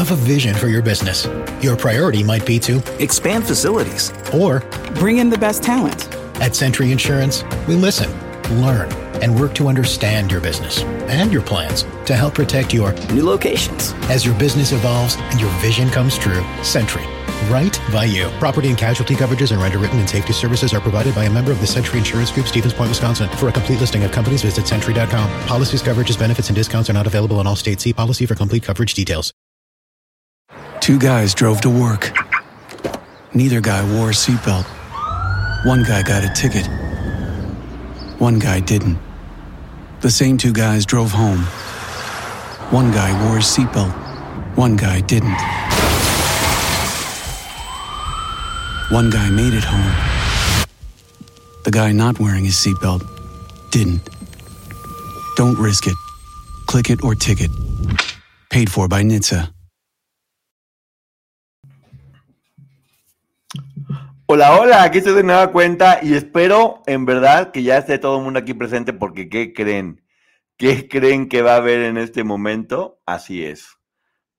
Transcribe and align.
have 0.00 0.10
a 0.12 0.16
vision 0.16 0.54
for 0.54 0.68
your 0.68 0.80
business. 0.80 1.26
Your 1.62 1.76
priority 1.76 2.22
might 2.22 2.46
be 2.46 2.58
to 2.60 2.82
expand 3.02 3.46
facilities 3.46 4.12
or 4.32 4.60
bring 4.94 5.18
in 5.18 5.28
the 5.28 5.36
best 5.36 5.62
talent. 5.62 6.08
At 6.36 6.56
Century 6.56 6.90
Insurance, 6.90 7.44
we 7.68 7.74
listen, 7.74 8.10
learn, 8.62 8.90
and 9.22 9.38
work 9.38 9.54
to 9.56 9.68
understand 9.68 10.32
your 10.32 10.40
business 10.40 10.82
and 11.08 11.30
your 11.30 11.42
plans 11.42 11.82
to 12.06 12.16
help 12.16 12.34
protect 12.34 12.72
your 12.72 12.94
new 13.12 13.22
locations. 13.22 13.92
As 14.08 14.24
your 14.24 14.34
business 14.38 14.72
evolves 14.72 15.16
and 15.18 15.38
your 15.38 15.50
vision 15.60 15.90
comes 15.90 16.16
true, 16.16 16.44
Century 16.62 17.04
right 17.48 17.80
by 17.90 18.04
you. 18.04 18.28
Property 18.38 18.68
and 18.68 18.76
casualty 18.76 19.14
coverages 19.14 19.50
and 19.50 19.62
underwritten 19.62 19.98
and 19.98 20.08
safety 20.08 20.32
services 20.32 20.74
are 20.74 20.80
provided 20.80 21.14
by 21.14 21.24
a 21.24 21.30
member 21.30 21.50
of 21.50 21.60
the 21.60 21.66
Century 21.66 21.98
Insurance 21.98 22.30
Group, 22.30 22.46
Stevens 22.46 22.74
Point, 22.74 22.90
Wisconsin. 22.90 23.30
For 23.30 23.48
a 23.48 23.52
complete 23.52 23.80
listing 23.80 24.04
of 24.04 24.12
companies, 24.12 24.42
visit 24.42 24.66
century.com. 24.66 25.46
Policies, 25.46 25.82
coverages, 25.82 26.18
benefits, 26.18 26.48
and 26.48 26.56
discounts 26.56 26.90
are 26.90 26.94
not 26.94 27.06
available 27.06 27.40
in 27.40 27.46
all 27.46 27.56
states. 27.56 27.84
See 27.84 27.94
policy 27.94 28.26
for 28.26 28.34
complete 28.34 28.62
coverage 28.62 28.92
details. 28.92 29.32
Two 30.90 30.98
guys 30.98 31.34
drove 31.34 31.60
to 31.60 31.70
work. 31.70 32.10
Neither 33.32 33.60
guy 33.60 33.80
wore 33.94 34.10
a 34.10 34.12
seatbelt. 34.12 34.64
One 35.64 35.84
guy 35.84 36.02
got 36.02 36.24
a 36.24 36.32
ticket. 36.34 36.66
One 38.18 38.40
guy 38.40 38.58
didn't. 38.58 38.98
The 40.00 40.10
same 40.10 40.36
two 40.36 40.52
guys 40.52 40.84
drove 40.84 41.12
home. 41.12 41.44
One 42.72 42.90
guy 42.90 43.12
wore 43.24 43.36
his 43.36 43.44
seatbelt. 43.44 43.92
One 44.56 44.74
guy 44.74 45.00
didn't. 45.00 45.40
One 48.90 49.10
guy 49.10 49.30
made 49.30 49.54
it 49.54 49.62
home. 49.62 49.94
The 51.62 51.70
guy 51.70 51.92
not 51.92 52.18
wearing 52.18 52.44
his 52.44 52.56
seatbelt 52.56 53.06
didn't. 53.70 54.00
Don't 55.36 55.56
risk 55.56 55.86
it. 55.86 55.94
Click 56.66 56.90
it 56.90 57.04
or 57.04 57.14
ticket. 57.14 57.52
Paid 58.48 58.72
for 58.72 58.88
by 58.88 59.04
NHTSA. 59.04 59.52
Hola, 64.32 64.60
hola, 64.60 64.84
aquí 64.84 64.98
estoy 64.98 65.14
de 65.14 65.24
nueva 65.24 65.50
cuenta 65.50 65.98
y 66.00 66.14
espero 66.14 66.84
en 66.86 67.04
verdad 67.04 67.50
que 67.50 67.64
ya 67.64 67.78
esté 67.78 67.98
todo 67.98 68.18
el 68.18 68.22
mundo 68.22 68.38
aquí 68.38 68.54
presente 68.54 68.92
porque 68.92 69.28
¿qué 69.28 69.52
creen? 69.52 70.04
¿Qué 70.56 70.88
creen 70.88 71.28
que 71.28 71.42
va 71.42 71.54
a 71.54 71.56
haber 71.56 71.80
en 71.80 71.96
este 71.96 72.22
momento? 72.22 73.00
Así 73.06 73.44
es. 73.44 73.66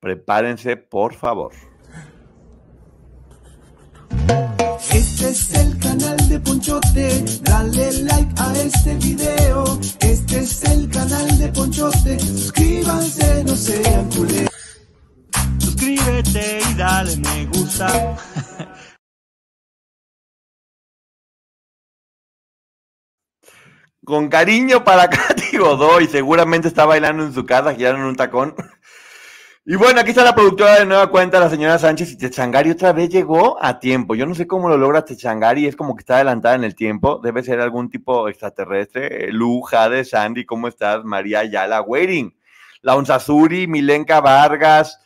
Prepárense, 0.00 0.78
por 0.78 1.12
favor. 1.12 1.52
Este 4.94 5.28
es 5.28 5.54
el 5.56 5.78
canal 5.78 6.16
de 6.26 6.40
Ponchote, 6.40 7.24
dale 7.42 7.92
like 8.04 8.32
a 8.38 8.52
este 8.64 8.94
video. 8.94 9.78
Este 10.00 10.38
es 10.38 10.64
el 10.64 10.88
canal 10.88 11.38
de 11.38 11.48
Ponchote, 11.48 12.18
suscríbanse, 12.18 13.44
no 13.44 13.54
sean 13.54 14.08
culés. 14.08 14.48
Suscríbete 15.58 16.60
y 16.70 16.74
dale 16.78 17.14
me 17.18 17.44
gusta. 17.44 18.16
Con 24.04 24.28
cariño 24.28 24.82
para 24.82 25.08
Katy 25.10 25.58
Godoy, 25.58 26.06
seguramente 26.08 26.68
está 26.68 26.84
bailando 26.86 27.24
en 27.24 27.32
su 27.32 27.46
casa, 27.46 27.74
girando 27.74 28.00
en 28.00 28.08
un 28.08 28.16
tacón. 28.16 28.54
Y 29.64 29.76
bueno, 29.76 30.00
aquí 30.00 30.10
está 30.10 30.24
la 30.24 30.34
productora 30.34 30.80
de 30.80 30.86
nueva 30.86 31.08
cuenta, 31.08 31.38
la 31.38 31.48
señora 31.48 31.78
Sánchez, 31.78 32.10
y 32.10 32.16
Techangari 32.16 32.72
otra 32.72 32.92
vez 32.92 33.10
llegó 33.10 33.62
a 33.62 33.78
tiempo. 33.78 34.16
Yo 34.16 34.26
no 34.26 34.34
sé 34.34 34.48
cómo 34.48 34.68
lo 34.68 34.76
logra 34.76 35.04
Techangari, 35.04 35.68
es 35.68 35.76
como 35.76 35.94
que 35.94 36.00
está 36.00 36.16
adelantada 36.16 36.56
en 36.56 36.64
el 36.64 36.74
tiempo. 36.74 37.20
Debe 37.22 37.44
ser 37.44 37.60
algún 37.60 37.88
tipo 37.88 38.28
extraterrestre. 38.28 39.30
Lu, 39.30 39.62
Jade, 39.62 40.04
Sandy, 40.04 40.44
¿cómo 40.44 40.66
estás? 40.66 41.04
María 41.04 41.40
Ayala, 41.40 41.80
Waiting. 41.80 42.34
La 42.80 42.96
Onzazuri, 42.96 43.68
Milenka 43.68 44.20
Vargas, 44.20 44.98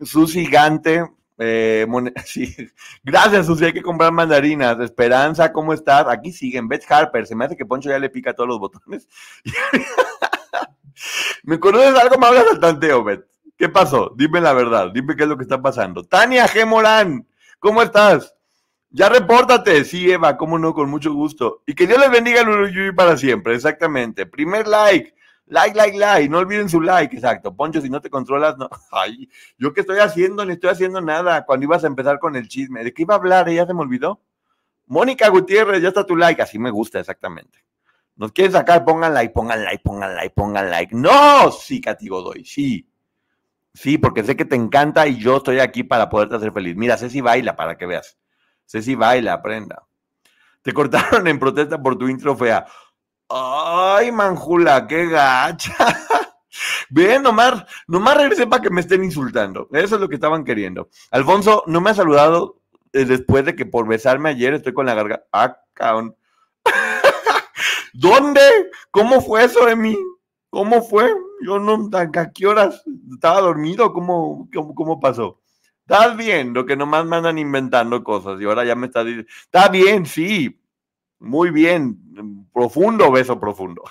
Susi 0.00 0.46
Gante. 0.46 1.04
Eh, 1.38 1.86
sí. 2.24 2.54
Gracias, 3.02 3.46
Susi, 3.46 3.66
hay 3.66 3.72
que 3.72 3.82
comprar 3.82 4.12
mandarinas. 4.12 4.78
Esperanza, 4.80 5.52
¿cómo 5.52 5.72
estás? 5.72 6.06
Aquí 6.08 6.32
siguen. 6.32 6.68
Beth 6.68 6.84
Harper, 6.88 7.26
se 7.26 7.34
me 7.34 7.44
hace 7.44 7.56
que 7.56 7.66
Poncho 7.66 7.90
ya 7.90 7.98
le 7.98 8.10
pica 8.10 8.34
todos 8.34 8.48
los 8.48 8.58
botones. 8.58 9.08
¿Me 11.42 11.58
conoces 11.58 11.94
algo? 11.96 12.18
Me 12.18 12.26
hablas 12.26 12.46
al 12.50 12.60
tanteo, 12.60 13.04
Beth. 13.04 13.26
¿Qué 13.56 13.68
pasó? 13.68 14.12
Dime 14.16 14.40
la 14.40 14.52
verdad, 14.52 14.90
dime 14.92 15.14
qué 15.14 15.22
es 15.22 15.28
lo 15.28 15.36
que 15.36 15.44
está 15.44 15.62
pasando. 15.62 16.02
Tania 16.02 16.46
G. 16.48 16.66
Morán, 16.66 17.26
¿cómo 17.60 17.82
estás? 17.82 18.34
Ya 18.90 19.08
repórtate. 19.08 19.84
Sí, 19.84 20.10
Eva, 20.10 20.36
cómo 20.36 20.58
no, 20.58 20.74
con 20.74 20.88
mucho 20.88 21.12
gusto. 21.12 21.62
Y 21.66 21.74
que 21.74 21.86
Dios 21.86 21.98
les 21.98 22.10
bendiga 22.10 22.40
el 22.40 22.94
para 22.94 23.16
siempre, 23.16 23.54
exactamente. 23.54 24.26
Primer 24.26 24.66
like, 24.66 25.14
like, 25.46 25.76
like, 25.76 25.96
like. 25.96 26.28
No 26.28 26.38
olviden 26.38 26.68
su 26.68 26.80
like, 26.80 27.14
exacto. 27.14 27.54
Poncho, 27.54 27.80
si 27.80 27.90
no 27.90 28.00
te 28.00 28.10
controlas, 28.10 28.56
no. 28.56 28.68
Ay, 28.90 29.28
¿yo 29.58 29.72
qué 29.72 29.80
estoy 29.82 29.98
haciendo? 29.98 30.44
Ni 30.44 30.54
estoy 30.54 30.70
haciendo 30.70 31.00
nada. 31.00 31.44
Cuando 31.44 31.64
ibas 31.64 31.84
a 31.84 31.86
empezar 31.86 32.18
con 32.18 32.36
el 32.36 32.48
chisme, 32.48 32.84
¿de 32.84 32.92
qué 32.92 33.02
iba 33.02 33.14
a 33.14 33.18
hablar? 33.18 33.50
¿Ya 33.50 33.66
se 33.66 33.74
me 33.74 33.80
olvidó? 33.80 34.20
Mónica 34.86 35.28
Gutiérrez, 35.28 35.82
ya 35.82 35.88
está 35.88 36.04
tu 36.04 36.16
like. 36.16 36.42
Así 36.42 36.58
me 36.58 36.70
gusta, 36.70 37.00
exactamente. 37.00 37.64
Nos 38.16 38.32
quieren 38.32 38.52
sacar, 38.52 38.84
pongan 38.84 39.12
like, 39.12 39.32
pongan 39.32 39.64
like, 39.64 39.82
pongan 39.82 40.14
like, 40.14 40.34
pongan 40.34 40.70
like. 40.70 40.94
No, 40.94 41.50
sí, 41.50 41.80
Cati 41.80 42.08
Godoy, 42.08 42.44
sí. 42.44 42.88
Sí, 43.74 43.98
porque 43.98 44.22
sé 44.22 44.36
que 44.36 44.44
te 44.44 44.54
encanta 44.54 45.06
y 45.08 45.18
yo 45.18 45.38
estoy 45.38 45.58
aquí 45.58 45.82
para 45.82 46.08
poderte 46.08 46.36
hacer 46.36 46.52
feliz. 46.52 46.76
Mira, 46.76 46.96
Ceci 46.96 47.20
baila 47.20 47.56
para 47.56 47.76
que 47.76 47.86
veas. 47.86 48.16
Ceci 48.66 48.94
baila, 48.94 49.32
aprenda. 49.32 49.82
Te 50.62 50.72
cortaron 50.72 51.26
en 51.26 51.40
protesta 51.40 51.82
por 51.82 51.98
tu 51.98 52.08
intro 52.08 52.36
fea. 52.36 52.66
Ay, 53.36 54.12
manjula, 54.12 54.86
qué 54.86 55.08
gacha. 55.08 55.74
Ven, 56.88 57.20
nomás, 57.20 57.64
nomás 57.88 58.16
regrese 58.16 58.46
para 58.46 58.62
que 58.62 58.70
me 58.70 58.80
estén 58.80 59.02
insultando. 59.02 59.68
Eso 59.72 59.96
es 59.96 60.00
lo 60.00 60.08
que 60.08 60.14
estaban 60.14 60.44
queriendo. 60.44 60.88
Alfonso, 61.10 61.64
no 61.66 61.80
me 61.80 61.90
ha 61.90 61.94
saludado 61.94 62.60
eh, 62.92 63.04
después 63.04 63.44
de 63.44 63.56
que 63.56 63.66
por 63.66 63.88
besarme 63.88 64.28
ayer 64.28 64.54
estoy 64.54 64.72
con 64.72 64.86
la 64.86 64.94
garganta. 64.94 65.26
Ah, 65.32 65.58
cabrón. 65.72 66.14
¿Dónde? 67.92 68.40
¿Cómo 68.92 69.20
fue 69.20 69.42
eso 69.42 69.66
de 69.66 69.74
mí? 69.74 69.98
¿Cómo 70.48 70.82
fue? 70.82 71.12
Yo 71.44 71.58
no, 71.58 71.90
¿a 71.92 72.30
qué 72.32 72.46
horas? 72.46 72.84
¿Estaba 73.12 73.40
dormido? 73.40 73.92
¿Cómo, 73.92 74.48
cómo, 74.76 75.00
pasó? 75.00 75.40
Estás 75.80 76.16
bien, 76.16 76.54
lo 76.54 76.64
que 76.64 76.76
nomás 76.76 77.04
me 77.04 77.16
andan 77.16 77.38
inventando 77.38 78.04
cosas 78.04 78.40
y 78.40 78.44
ahora 78.44 78.64
ya 78.64 78.76
me 78.76 78.86
está 78.86 79.02
diciendo, 79.02 79.28
está 79.44 79.68
bien, 79.68 80.06
sí, 80.06 80.56
muy 81.24 81.50
bien, 81.50 81.98
profundo 82.52 83.10
beso 83.10 83.40
profundo. 83.40 83.82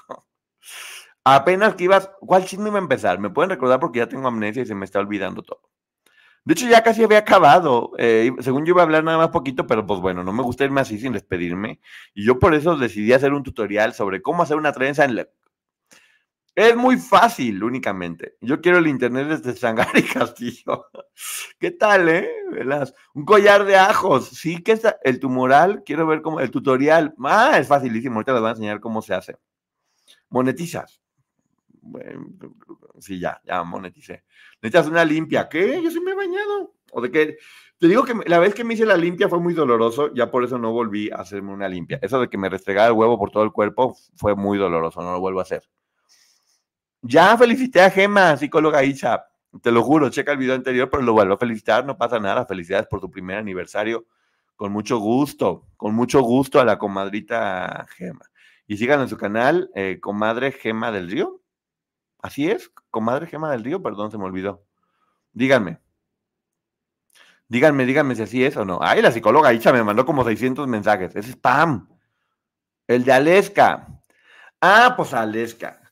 Apenas 1.25 1.75
que 1.75 1.85
ibas, 1.85 2.11
¿cuál 2.19 2.45
chisme 2.45 2.69
iba 2.69 2.79
a 2.79 2.81
empezar? 2.81 3.19
¿Me 3.19 3.29
pueden 3.29 3.49
recordar 3.49 3.79
porque 3.79 3.99
ya 3.99 4.07
tengo 4.09 4.27
amnesia 4.27 4.63
y 4.63 4.65
se 4.65 4.75
me 4.75 4.85
está 4.85 4.99
olvidando 4.99 5.41
todo? 5.41 5.61
De 6.45 6.53
hecho, 6.53 6.67
ya 6.67 6.83
casi 6.83 7.03
había 7.03 7.19
acabado. 7.19 7.91
Eh, 7.97 8.31
según 8.39 8.65
yo 8.65 8.71
iba 8.73 8.81
a 8.81 8.85
hablar 8.85 9.05
nada 9.05 9.17
más 9.17 9.29
poquito, 9.29 9.65
pero 9.65 9.85
pues 9.85 10.01
bueno, 10.01 10.23
no 10.23 10.33
me 10.33 10.43
gusta 10.43 10.65
irme 10.65 10.81
así 10.81 10.99
sin 10.99 11.13
despedirme. 11.13 11.79
Y 12.13 12.25
yo 12.25 12.39
por 12.39 12.53
eso 12.53 12.75
decidí 12.75 13.13
hacer 13.13 13.31
un 13.33 13.43
tutorial 13.43 13.93
sobre 13.93 14.21
cómo 14.21 14.43
hacer 14.43 14.57
una 14.57 14.73
trenza 14.73 15.05
en 15.05 15.15
la, 15.15 15.27
es 16.55 16.75
muy 16.75 16.97
fácil 16.97 17.63
únicamente. 17.63 18.35
Yo 18.41 18.61
quiero 18.61 18.77
el 18.77 18.87
internet 18.87 19.27
desde 19.27 19.55
Sangari 19.55 20.03
Castillo. 20.03 20.87
¿Qué 21.59 21.71
tal, 21.71 22.09
eh? 22.09 22.29
Un 23.13 23.25
collar 23.25 23.65
de 23.65 23.75
ajos. 23.75 24.29
Sí, 24.29 24.61
que 24.61 24.73
es 24.73 24.83
el 25.03 25.19
tumoral. 25.19 25.83
Quiero 25.83 26.05
ver 26.05 26.21
cómo 26.21 26.39
el 26.39 26.51
tutorial. 26.51 27.15
Ah, 27.23 27.57
es 27.57 27.67
facilísimo. 27.67 28.15
Ahorita 28.15 28.33
les 28.33 28.41
voy 28.41 28.49
a 28.49 28.51
enseñar 28.51 28.79
cómo 28.79 29.01
se 29.01 29.15
hace. 29.15 29.37
Monetizas. 30.29 31.01
Sí, 32.99 33.19
ya, 33.19 33.41
ya 33.43 33.63
moneticé. 33.63 34.23
Necesitas 34.61 34.87
una 34.87 35.03
limpia. 35.03 35.49
¿Qué? 35.49 35.81
Yo 35.83 35.89
sí 35.89 35.99
me 35.99 36.11
he 36.11 36.15
bañado. 36.15 36.75
O 36.91 37.01
de 37.01 37.11
que 37.11 37.37
te 37.79 37.87
digo 37.87 38.05
que 38.05 38.13
la 38.27 38.39
vez 38.39 38.53
que 38.53 38.63
me 38.63 38.75
hice 38.75 38.85
la 38.85 38.95
limpia 38.95 39.27
fue 39.27 39.39
muy 39.39 39.53
doloroso, 39.53 40.13
ya 40.13 40.29
por 40.31 40.43
eso 40.43 40.57
no 40.57 40.71
volví 40.71 41.09
a 41.09 41.15
hacerme 41.15 41.51
una 41.51 41.67
limpia. 41.67 41.99
Eso 42.01 42.21
de 42.21 42.29
que 42.29 42.37
me 42.37 42.47
restregaba 42.47 42.87
el 42.87 42.93
huevo 42.93 43.17
por 43.17 43.31
todo 43.31 43.43
el 43.43 43.51
cuerpo 43.51 43.97
fue 44.15 44.35
muy 44.35 44.57
doloroso, 44.57 45.01
no 45.01 45.11
lo 45.11 45.19
vuelvo 45.19 45.39
a 45.39 45.43
hacer. 45.43 45.63
Ya 47.05 47.37
felicité 47.37 47.81
a 47.81 47.89
Gema, 47.89 48.37
psicóloga 48.37 48.81
Isha. 48.81 49.25
Te 49.61 49.73
lo 49.73 49.83
juro, 49.83 50.09
checa 50.09 50.31
el 50.31 50.37
video 50.37 50.55
anterior, 50.55 50.89
pero 50.89 51.03
lo 51.03 51.11
vuelvo 51.11 51.33
a 51.33 51.37
felicitar, 51.37 51.85
no 51.85 51.97
pasa 51.97 52.17
nada. 52.17 52.45
Felicidades 52.45 52.87
por 52.87 53.01
tu 53.01 53.11
primer 53.11 53.37
aniversario. 53.37 54.07
Con 54.55 54.71
mucho 54.71 54.99
gusto, 54.99 55.67
con 55.75 55.93
mucho 55.93 56.21
gusto 56.21 56.61
a 56.61 56.65
la 56.65 56.79
comadrita 56.79 57.85
Gema. 57.97 58.25
Y 58.67 58.77
sigan 58.77 59.01
en 59.01 59.09
su 59.09 59.17
canal, 59.17 59.69
eh, 59.75 59.99
Comadre 59.99 60.53
Gema 60.53 60.93
del 60.93 61.11
Río. 61.11 61.41
Así 62.21 62.49
es, 62.49 62.71
Comadre 62.89 63.27
Gema 63.27 63.51
del 63.51 63.65
Río, 63.65 63.83
perdón, 63.83 64.09
se 64.09 64.17
me 64.17 64.23
olvidó. 64.23 64.63
Díganme. 65.33 65.81
Díganme, 67.49 67.85
díganme 67.85 68.15
si 68.15 68.21
así 68.21 68.45
es 68.45 68.55
o 68.55 68.63
no. 68.63 68.79
Ay, 68.81 69.01
la 69.01 69.11
psicóloga 69.11 69.51
Isha 69.51 69.73
me 69.73 69.83
mandó 69.83 70.05
como 70.05 70.23
600 70.23 70.69
mensajes. 70.69 71.13
Es 71.17 71.27
spam. 71.27 71.89
El 72.87 73.03
de 73.03 73.11
Aleska. 73.11 73.89
Ah, 74.61 74.93
pues 74.95 75.13
Aleska. 75.13 75.82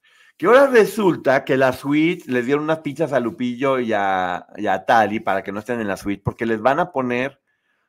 Que 0.42 0.48
ahora 0.48 0.66
resulta 0.66 1.46
que 1.46 1.56
la 1.56 1.72
suite 1.72 2.24
les 2.26 2.48
dieron 2.48 2.64
unas 2.64 2.80
pizzas 2.80 3.14
a 3.14 3.20
Lupillo 3.20 3.80
y 3.80 3.94
a, 3.94 4.48
Tali 4.88 5.20
para 5.20 5.44
que 5.44 5.52
no 5.52 5.60
estén 5.60 5.80
en 5.80 5.88
la 5.88 5.98
suite, 5.98 6.24
porque 6.26 6.48
les 6.48 6.60
van 6.60 6.80
a 6.80 6.92
poner 6.92 7.40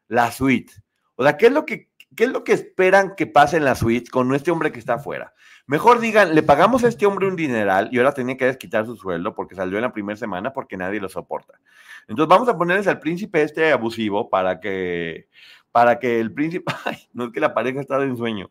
la 0.06 0.30
suite. 0.30 0.70
O 1.16 1.24
sea, 1.24 1.38
¿qué 1.38 1.46
es 1.46 1.52
lo 1.52 1.64
que, 1.64 1.88
qué 2.14 2.24
es 2.24 2.30
lo 2.30 2.44
que 2.44 2.52
esperan 2.52 3.14
que 3.16 3.26
pase 3.26 3.56
en 3.56 3.64
la 3.64 3.74
suite 3.74 4.10
con 4.10 4.34
este 4.34 4.50
hombre 4.50 4.70
que 4.70 4.80
está 4.80 4.96
afuera? 4.96 5.32
Mejor 5.66 5.98
digan, 5.98 6.34
le 6.34 6.42
pagamos 6.42 6.84
a 6.84 6.88
este 6.88 7.06
hombre 7.06 7.26
un 7.26 7.36
dineral 7.36 7.88
y 7.90 7.96
ahora 7.96 8.12
tenía 8.12 8.36
que 8.36 8.44
desquitar 8.44 8.84
su 8.84 8.96
sueldo 8.96 9.34
porque 9.34 9.54
salió 9.54 9.78
en 9.78 9.84
la 9.84 9.94
primera 9.94 10.18
semana 10.18 10.52
porque 10.52 10.76
nadie 10.76 11.00
lo 11.00 11.08
soporta. 11.08 11.58
Entonces 12.06 12.28
vamos 12.28 12.50
a 12.50 12.58
ponerles 12.58 12.86
al 12.86 13.00
príncipe 13.00 13.40
este 13.40 13.72
abusivo 13.72 14.28
para 14.28 14.60
que, 14.60 15.26
para 15.70 15.98
que 15.98 16.20
el 16.20 16.30
príncipe, 16.30 16.70
ay, 16.84 16.98
no 17.14 17.24
es 17.24 17.32
que 17.32 17.40
la 17.40 17.54
pareja 17.54 17.80
está 17.80 17.98
de 17.98 18.08
ensueño. 18.08 18.50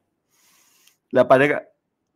La 1.11 1.27
pareja 1.27 1.67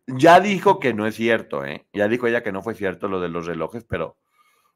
ya 0.07 0.39
dijo 0.39 0.79
que 0.79 0.93
no 0.93 1.07
es 1.07 1.15
cierto, 1.15 1.65
¿eh? 1.65 1.87
Ya 1.93 2.07
dijo 2.07 2.27
ella 2.27 2.43
que 2.43 2.51
no 2.51 2.61
fue 2.61 2.75
cierto 2.75 3.07
lo 3.07 3.19
de 3.19 3.29
los 3.29 3.45
relojes, 3.45 3.83
pero 3.83 4.17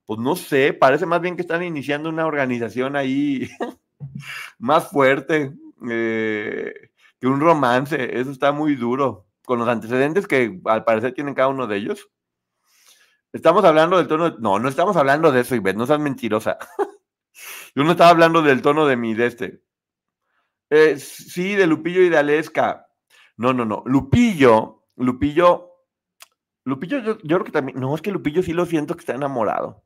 pues 0.06 0.20
no 0.20 0.36
sé, 0.36 0.74
parece 0.74 1.06
más 1.06 1.22
bien 1.22 1.36
que 1.36 1.44
están 1.44 1.62
iniciando 1.64 2.10
una 2.10 2.26
organización 2.26 2.96
ahí 2.96 3.48
más 4.58 4.90
fuerte 4.90 5.54
eh, 5.90 6.74
que 7.20 7.28
un 7.28 7.40
romance. 7.40 8.20
Eso 8.20 8.32
está 8.32 8.52
muy 8.52 8.76
duro, 8.76 9.28
con 9.46 9.60
los 9.60 9.68
antecedentes 9.68 10.28
que 10.28 10.60
al 10.66 10.84
parecer 10.84 11.14
tienen 11.14 11.36
cada 11.36 11.50
uno 11.50 11.68
de 11.68 11.78
ellos. 11.78 12.10
Estamos 13.32 13.64
hablando 13.64 13.98
del 13.98 14.08
tono. 14.08 14.36
No, 14.40 14.58
no 14.58 14.70
estamos 14.70 14.96
hablando 14.98 15.32
de 15.32 15.42
eso, 15.42 15.56
Ivette, 15.56 15.78
no 15.78 15.86
seas 15.86 16.00
mentirosa. 16.00 16.58
Yo 17.76 17.84
no 17.84 17.92
estaba 17.92 18.10
hablando 18.10 18.42
del 18.42 18.62
tono 18.62 18.88
de 18.88 18.96
mi 18.96 19.14
de 19.14 19.28
este. 19.28 19.62
Eh, 20.70 20.98
sí, 20.98 21.56
de 21.56 21.68
Lupillo 21.68 22.02
y 22.02 22.10
de 22.10 22.18
Aleska. 22.18 22.88
No, 23.38 23.54
no, 23.54 23.66
no. 23.66 23.84
Lupillo, 23.86 24.79
Lupillo, 25.00 25.70
Lupillo, 26.66 27.00
yo, 27.00 27.18
creo 27.18 27.44
que 27.44 27.52
también. 27.52 27.80
No, 27.80 27.96
es 27.96 28.02
que 28.02 28.12
Lupillo 28.12 28.44
sí 28.44 28.54
lo 28.54 28.66
siento 28.66 28.96
que 28.96 29.00
está 29.00 29.16
enamorado. 29.16 29.84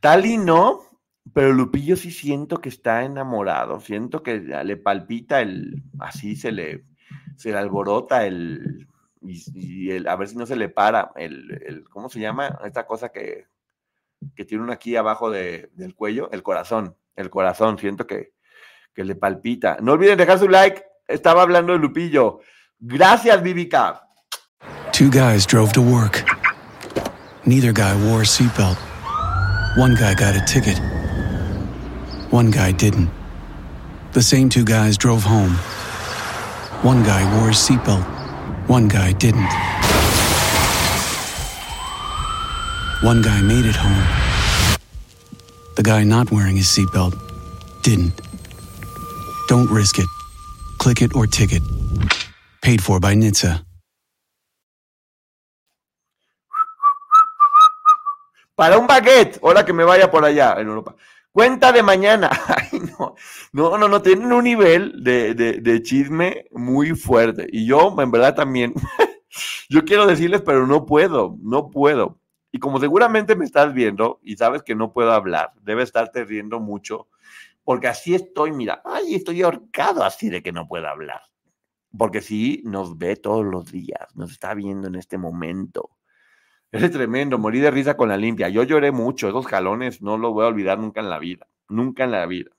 Tali 0.00 0.38
no, 0.38 0.80
pero 1.32 1.52
Lupillo 1.52 1.96
sí 1.96 2.10
siento 2.10 2.58
que 2.58 2.70
está 2.70 3.04
enamorado. 3.04 3.80
Siento 3.80 4.22
que 4.22 4.40
le 4.40 4.76
palpita 4.76 5.40
el. 5.40 5.82
Así 5.98 6.36
se 6.36 6.52
le, 6.52 6.84
se 7.36 7.54
alborota 7.54 8.26
el. 8.26 8.88
Y, 9.20 9.90
el, 9.90 10.08
a 10.08 10.16
ver 10.16 10.28
si 10.28 10.36
no 10.36 10.46
se 10.46 10.56
le 10.56 10.68
para 10.68 11.12
el, 11.16 11.62
el 11.66 11.88
¿cómo 11.88 12.08
se 12.08 12.20
llama? 12.20 12.58
Esta 12.64 12.86
cosa 12.86 13.10
que, 13.10 13.46
que 14.34 14.44
tiene 14.44 14.64
uno 14.64 14.72
aquí 14.72 14.96
abajo 14.96 15.30
de, 15.30 15.70
del 15.74 15.94
cuello, 15.94 16.30
el 16.32 16.42
corazón, 16.42 16.96
el 17.16 17.30
corazón, 17.30 17.78
siento 17.78 18.06
que, 18.06 18.34
que 18.94 19.04
le 19.04 19.14
palpita. 19.14 19.78
No 19.80 19.92
olviden 19.92 20.18
dejar 20.18 20.38
su 20.38 20.48
like, 20.48 20.84
estaba 21.08 21.42
hablando 21.42 21.72
de 21.72 21.78
Lupillo. 21.78 22.40
Gracias, 22.86 23.40
Vivica. 23.40 23.98
Two 24.92 25.10
guys 25.10 25.46
drove 25.46 25.72
to 25.72 25.80
work. 25.80 26.22
Neither 27.46 27.72
guy 27.72 27.94
wore 28.04 28.20
a 28.20 28.24
seatbelt. 28.24 28.76
One 29.78 29.94
guy 29.94 30.14
got 30.14 30.36
a 30.36 30.44
ticket. 30.44 30.78
One 32.30 32.50
guy 32.50 32.72
didn't. 32.72 33.10
The 34.12 34.20
same 34.22 34.50
two 34.50 34.64
guys 34.64 34.98
drove 34.98 35.22
home. 35.22 35.52
One 36.82 37.02
guy 37.04 37.24
wore 37.38 37.48
his 37.48 37.56
seatbelt. 37.56 38.04
One 38.68 38.88
guy 38.88 39.12
didn't. 39.12 39.50
One 43.02 43.22
guy 43.22 43.40
made 43.40 43.64
it 43.64 43.76
home. 43.76 44.76
The 45.76 45.82
guy 45.82 46.04
not 46.04 46.30
wearing 46.30 46.56
his 46.56 46.66
seatbelt 46.66 47.14
didn't. 47.82 48.20
Don't 49.48 49.70
risk 49.70 49.98
it. 49.98 50.06
Click 50.78 51.00
it 51.00 51.16
or 51.16 51.26
ticket. 51.26 51.62
Paid 52.64 52.80
for 52.80 52.98
by 52.98 53.14
NHTSA. 53.14 53.62
Para 58.54 58.78
un 58.78 58.86
baguette, 58.86 59.38
ahora 59.42 59.66
que 59.66 59.74
me 59.74 59.84
vaya 59.84 60.10
por 60.10 60.24
allá 60.24 60.54
en 60.58 60.68
Europa. 60.68 60.96
Cuenta 61.30 61.72
de 61.72 61.82
mañana. 61.82 62.30
Ay, 62.48 62.80
no, 62.98 63.16
no, 63.52 63.76
no, 63.76 63.86
no, 63.86 64.00
tienen 64.00 64.32
un 64.32 64.44
nivel 64.44 65.04
de, 65.04 65.34
de, 65.34 65.60
de 65.60 65.82
chisme 65.82 66.46
muy 66.52 66.92
fuerte. 66.92 67.46
Y 67.52 67.66
yo, 67.66 67.94
en 67.98 68.10
verdad, 68.10 68.34
también, 68.34 68.72
yo 69.68 69.84
quiero 69.84 70.06
decirles, 70.06 70.40
pero 70.40 70.66
no 70.66 70.86
puedo, 70.86 71.36
no 71.42 71.68
puedo. 71.68 72.18
Y 72.50 72.60
como 72.60 72.80
seguramente 72.80 73.36
me 73.36 73.44
estás 73.44 73.74
viendo 73.74 74.20
y 74.22 74.38
sabes 74.38 74.62
que 74.62 74.74
no 74.74 74.90
puedo 74.90 75.12
hablar, 75.12 75.52
debe 75.60 75.82
estarte 75.82 76.24
riendo 76.24 76.60
mucho, 76.60 77.08
porque 77.62 77.88
así 77.88 78.14
estoy, 78.14 78.52
mira, 78.52 78.80
ay, 78.86 79.16
estoy 79.16 79.42
ahorcado 79.42 80.02
así 80.02 80.30
de 80.30 80.42
que 80.42 80.52
no 80.52 80.66
puedo 80.66 80.88
hablar. 80.88 81.20
Porque 81.96 82.20
sí, 82.20 82.62
nos 82.64 82.98
ve 82.98 83.16
todos 83.16 83.44
los 83.44 83.70
días, 83.70 84.14
nos 84.14 84.32
está 84.32 84.54
viendo 84.54 84.88
en 84.88 84.96
este 84.96 85.18
momento. 85.18 85.90
Es 86.72 86.90
tremendo, 86.90 87.38
morí 87.38 87.60
de 87.60 87.70
risa 87.70 87.96
con 87.96 88.08
la 88.08 88.16
limpia. 88.16 88.48
Yo 88.48 88.64
lloré 88.64 88.90
mucho, 88.90 89.28
esos 89.28 89.46
jalones 89.46 90.02
no 90.02 90.18
los 90.18 90.32
voy 90.32 90.44
a 90.44 90.48
olvidar 90.48 90.78
nunca 90.78 91.00
en 91.00 91.08
la 91.08 91.20
vida, 91.20 91.46
nunca 91.68 92.04
en 92.04 92.10
la 92.10 92.26
vida. 92.26 92.50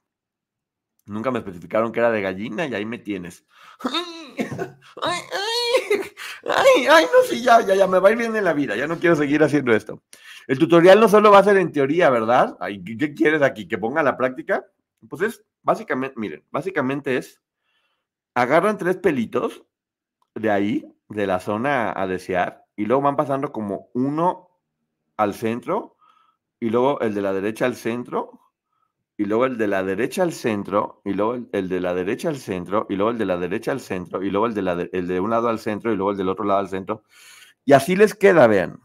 Nunca 1.05 1.31
me 1.31 1.39
especificaron 1.39 1.91
que 1.91 1.99
era 1.99 2.11
de 2.11 2.21
gallina 2.21 2.65
y 2.65 2.73
ahí 2.73 2.85
me 2.85 2.97
tienes. 2.97 3.45
Ay, 5.01 5.19
ay, 5.33 6.01
ay, 6.47 6.87
ay, 6.89 7.05
no, 7.05 7.23
sí, 7.29 7.43
ya, 7.43 7.61
ya, 7.61 7.75
ya, 7.75 7.87
me 7.87 7.99
va 7.99 8.09
a 8.09 8.11
ir 8.11 8.17
bien 8.17 8.35
en 8.35 8.43
la 8.43 8.53
vida, 8.53 8.75
ya 8.75 8.87
no 8.87 8.97
quiero 8.97 9.15
seguir 9.15 9.43
haciendo 9.43 9.73
esto. 9.73 10.01
El 10.47 10.59
tutorial 10.59 10.99
no 10.99 11.09
solo 11.09 11.31
va 11.31 11.39
a 11.39 11.43
ser 11.43 11.57
en 11.57 11.71
teoría, 11.71 12.09
¿verdad? 12.09 12.55
Ay, 12.59 12.83
¿qué, 12.83 13.13
quieres 13.13 13.41
aquí? 13.41 13.67
¿Que 13.67 13.77
ponga 13.77 14.01
la 14.03 14.17
práctica? 14.17 14.65
Pues 15.09 15.21
es, 15.21 15.43
básicamente, 15.61 16.15
miren, 16.17 16.43
básicamente 16.51 17.17
es, 17.17 17.41
agarran 18.35 18.77
tres 18.77 18.97
pelitos 18.97 19.63
de 20.35 20.51
ahí, 20.51 20.85
de 21.09 21.27
la 21.27 21.39
zona 21.39 21.93
a 21.95 22.07
desear, 22.07 22.65
y 22.75 22.85
luego 22.85 23.01
van 23.03 23.15
pasando 23.15 23.51
como 23.51 23.89
uno 23.93 24.49
al 25.17 25.33
centro, 25.33 25.97
y 26.59 26.69
luego 26.69 26.99
el 27.01 27.13
de 27.13 27.21
la 27.21 27.33
derecha 27.33 27.65
al 27.65 27.75
centro, 27.75 28.41
y 29.17 29.25
luego 29.25 29.45
el 29.45 29.57
de 29.57 29.67
la 29.67 29.83
derecha 29.83 30.23
al 30.23 30.33
centro, 30.33 31.01
y 31.05 31.13
luego 31.13 31.35
el, 31.35 31.69
de 31.69 31.79
la 31.79 31.93
derecha 31.93 32.27
al 32.29 32.37
centro, 32.37 32.85
y 32.89 32.95
luego 32.95 33.11
el 33.11 33.17
de 33.17 33.25
la 33.25 33.37
derecha 33.37 33.71
al 33.71 33.79
centro, 33.79 34.23
y 34.23 34.29
luego 34.29 34.47
el 34.47 34.53
de, 34.53 34.61
la 34.61 34.75
de 34.75 35.19
un 35.19 35.29
lado 35.29 35.47
al 35.47 35.59
centro, 35.59 35.93
y 35.93 35.95
luego 35.95 36.11
el 36.11 36.17
del 36.17 36.29
otro 36.29 36.43
lado 36.43 36.59
al 36.59 36.69
centro. 36.69 37.03
Y 37.63 37.73
así 37.73 37.95
les 37.95 38.13
queda, 38.13 38.47
vean. 38.47 38.81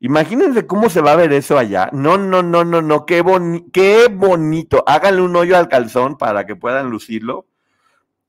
Imagínense 0.00 0.66
cómo 0.66 0.90
se 0.90 1.00
va 1.00 1.12
a 1.12 1.16
ver 1.16 1.32
eso 1.32 1.56
allá. 1.56 1.88
No, 1.92 2.18
no, 2.18 2.42
no, 2.42 2.64
no, 2.64 2.82
no, 2.82 3.06
qué, 3.06 3.22
boni- 3.22 3.70
qué 3.72 4.08
bonito. 4.10 4.82
Háganle 4.86 5.22
un 5.22 5.36
hoyo 5.36 5.56
al 5.56 5.68
calzón 5.68 6.18
para 6.18 6.44
que 6.44 6.56
puedan 6.56 6.90
lucirlo. 6.90 7.46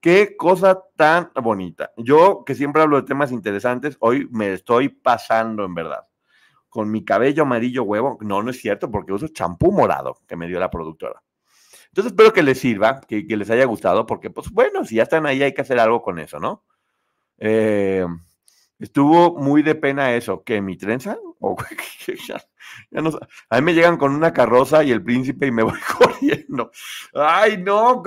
Qué 0.03 0.35
cosa 0.35 0.83
tan 0.97 1.31
bonita. 1.33 1.93
Yo, 1.95 2.43
que 2.45 2.55
siempre 2.55 2.81
hablo 2.81 2.97
de 2.97 3.07
temas 3.07 3.31
interesantes, 3.31 3.95
hoy 4.01 4.27
me 4.31 4.51
estoy 4.51 4.89
pasando 4.89 5.63
en 5.63 5.73
verdad. 5.73 6.05
Con 6.67 6.91
mi 6.91 7.05
cabello 7.05 7.43
amarillo 7.43 7.83
huevo. 7.83 8.17
No, 8.19 8.43
no 8.43 8.51
es 8.51 8.59
cierto, 8.59 8.91
porque 8.91 9.13
uso 9.13 9.29
champú 9.29 9.71
morado 9.71 10.17
que 10.27 10.35
me 10.35 10.47
dio 10.47 10.59
la 10.59 10.69
productora. 10.69 11.23
Entonces 11.87 12.11
espero 12.11 12.33
que 12.33 12.43
les 12.43 12.59
sirva, 12.59 12.99
que, 12.99 13.23
les 13.23 13.49
haya 13.49 13.63
gustado, 13.63 14.05
porque 14.05 14.29
pues 14.29 14.49
bueno, 14.49 14.83
si 14.83 14.95
ya 14.95 15.03
están 15.03 15.25
ahí 15.25 15.41
hay 15.41 15.53
que 15.53 15.61
hacer 15.61 15.79
algo 15.79 16.01
con 16.01 16.19
eso, 16.19 16.37
¿no? 16.37 16.65
Eh, 17.37 18.05
estuvo 18.83 19.39
muy 19.39 19.63
de 19.63 19.75
pena 19.75 20.13
eso, 20.13 20.43
que 20.43 20.61
mi 20.61 20.75
trenza, 20.75 21.17
a 23.49 23.55
mí 23.55 23.61
me 23.61 23.73
llegan 23.73 23.95
con 23.95 24.13
una 24.13 24.33
carroza 24.33 24.83
y 24.83 24.91
el 24.91 25.01
príncipe 25.01 25.47
y 25.47 25.51
me 25.51 25.63
voy 25.63 25.79
corriendo. 25.97 26.69
Ay, 27.13 27.57
no, 27.57 28.03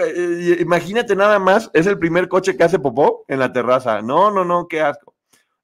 imagínate 0.59 1.17
nada 1.17 1.39
más, 1.39 1.71
es 1.73 1.87
el 1.87 1.99
primer 1.99 2.29
coche 2.29 2.59
que 2.59 2.65
hace 2.65 2.79
popó 2.79 3.25
en 3.27 3.39
la 3.39 3.55
terraza. 3.55 4.03
No, 4.03 4.31
no, 4.31 4.45
no, 4.45 4.69
qué 4.69 4.83
asco. 4.83 5.15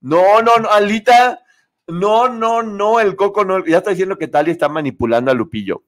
No, 0.00 0.40
no, 0.40 0.56
no, 0.56 0.70
Alita, 0.70 1.40
no, 1.88 2.28
no, 2.28 2.62
no, 2.62 2.98
el 2.98 3.14
coco 3.14 3.44
no, 3.44 3.62
ya 3.66 3.78
está 3.78 3.90
diciendo 3.90 4.16
que 4.16 4.28
Tali 4.28 4.50
está 4.50 4.70
manipulando 4.70 5.30
a 5.30 5.34
Lupillo. 5.34 5.84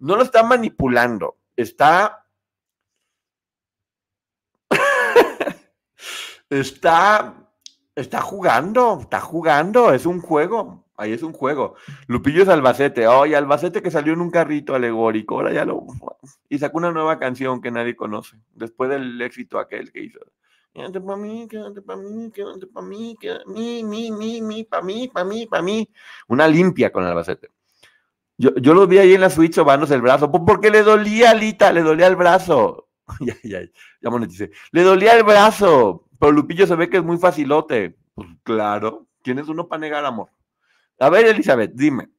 No 0.00 0.16
lo 0.16 0.22
está 0.22 0.42
manipulando, 0.42 1.36
está 1.54 2.26
está 6.50 7.43
está 7.96 8.20
jugando, 8.20 8.98
está 9.00 9.20
jugando, 9.20 9.92
es 9.92 10.06
un 10.06 10.20
juego, 10.20 10.84
ahí 10.96 11.12
es 11.12 11.22
un 11.22 11.32
juego. 11.32 11.76
Lupillo 12.06 12.42
es 12.42 12.48
Albacete, 12.48 13.06
oye, 13.06 13.36
Albacete 13.36 13.82
que 13.82 13.90
salió 13.90 14.12
en 14.12 14.20
un 14.20 14.30
carrito 14.30 14.74
alegórico, 14.74 15.36
ahora 15.36 15.52
ya 15.52 15.64
lo 15.64 15.86
y 16.48 16.58
sacó 16.58 16.78
una 16.78 16.92
nueva 16.92 17.18
canción 17.18 17.60
que 17.60 17.70
nadie 17.70 17.96
conoce, 17.96 18.36
después 18.52 18.90
del 18.90 19.20
éxito 19.22 19.58
aquel 19.58 19.92
que 19.92 20.02
hizo. 20.02 20.20
Quédate 20.72 21.00
pa' 21.00 21.16
mí, 21.16 21.46
quédate 21.48 21.82
pa' 21.82 21.96
mí, 21.96 22.32
quédate 22.32 22.66
pa' 22.66 22.82
mí, 22.82 23.16
quédate, 23.20 23.44
mí, 23.46 23.84
mí, 23.84 24.10
mí, 24.10 24.42
mí, 24.42 24.64
pa' 24.64 24.82
mí, 24.82 25.06
pa' 25.06 25.24
mí, 25.24 25.46
pa' 25.46 25.62
mí. 25.62 25.88
Una 26.26 26.48
limpia 26.48 26.90
con 26.90 27.04
Albacete. 27.04 27.50
Yo, 28.36 28.52
yo 28.56 28.74
lo 28.74 28.88
vi 28.88 28.98
ahí 28.98 29.14
en 29.14 29.20
la 29.20 29.30
Switch 29.30 29.54
sobándose 29.54 29.94
el 29.94 30.02
brazo, 30.02 30.32
porque 30.32 30.70
le 30.70 30.82
dolía, 30.82 31.30
Alita, 31.30 31.72
le 31.72 31.82
dolía 31.82 32.08
el 32.08 32.16
brazo. 32.16 32.88
ya, 33.20 33.36
ya, 33.44 33.60
ya 34.00 34.10
moneticé. 34.10 34.50
Le 34.72 34.82
dolía 34.82 35.16
el 35.16 35.22
brazo, 35.22 36.03
pero 36.18 36.32
Lupillo 36.32 36.66
se 36.66 36.76
ve 36.76 36.88
que 36.88 36.98
es 36.98 37.04
muy 37.04 37.18
facilote. 37.18 37.96
Pues 38.14 38.28
claro, 38.42 39.06
¿quién 39.22 39.38
es 39.38 39.48
uno 39.48 39.68
para 39.68 39.80
negar 39.80 40.04
amor? 40.04 40.30
A 41.00 41.10
ver, 41.10 41.26
Elizabeth, 41.26 41.72
dime. 41.74 42.10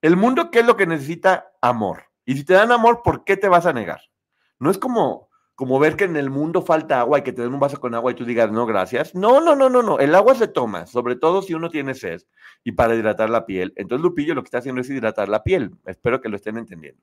El 0.00 0.16
mundo, 0.16 0.50
¿qué 0.50 0.60
es 0.60 0.66
lo 0.66 0.76
que 0.76 0.86
necesita? 0.86 1.52
Amor. 1.60 2.04
Y 2.24 2.36
si 2.36 2.44
te 2.44 2.54
dan 2.54 2.70
amor, 2.70 3.02
¿por 3.02 3.24
qué 3.24 3.36
te 3.36 3.48
vas 3.48 3.66
a 3.66 3.72
negar? 3.72 4.00
No 4.60 4.70
es 4.70 4.78
como, 4.78 5.28
como 5.54 5.78
ver 5.78 5.96
que 5.96 6.04
en 6.04 6.16
el 6.16 6.30
mundo 6.30 6.62
falta 6.62 7.00
agua 7.00 7.18
y 7.18 7.22
que 7.22 7.32
te 7.32 7.42
den 7.42 7.54
un 7.54 7.60
vaso 7.60 7.80
con 7.80 7.94
agua 7.94 8.12
y 8.12 8.14
tú 8.14 8.24
digas, 8.24 8.52
no, 8.52 8.66
gracias. 8.66 9.14
No, 9.14 9.40
no, 9.40 9.56
no, 9.56 9.68
no, 9.68 9.82
no. 9.82 9.98
El 9.98 10.14
agua 10.14 10.34
se 10.34 10.46
toma, 10.46 10.86
sobre 10.86 11.16
todo 11.16 11.42
si 11.42 11.54
uno 11.54 11.70
tiene 11.70 11.94
sed 11.94 12.22
y 12.62 12.72
para 12.72 12.94
hidratar 12.94 13.30
la 13.30 13.46
piel. 13.46 13.72
Entonces 13.76 14.02
Lupillo 14.02 14.34
lo 14.34 14.42
que 14.42 14.48
está 14.48 14.58
haciendo 14.58 14.80
es 14.80 14.90
hidratar 14.90 15.28
la 15.28 15.42
piel. 15.42 15.72
Espero 15.86 16.20
que 16.20 16.28
lo 16.28 16.36
estén 16.36 16.58
entendiendo. 16.58 17.02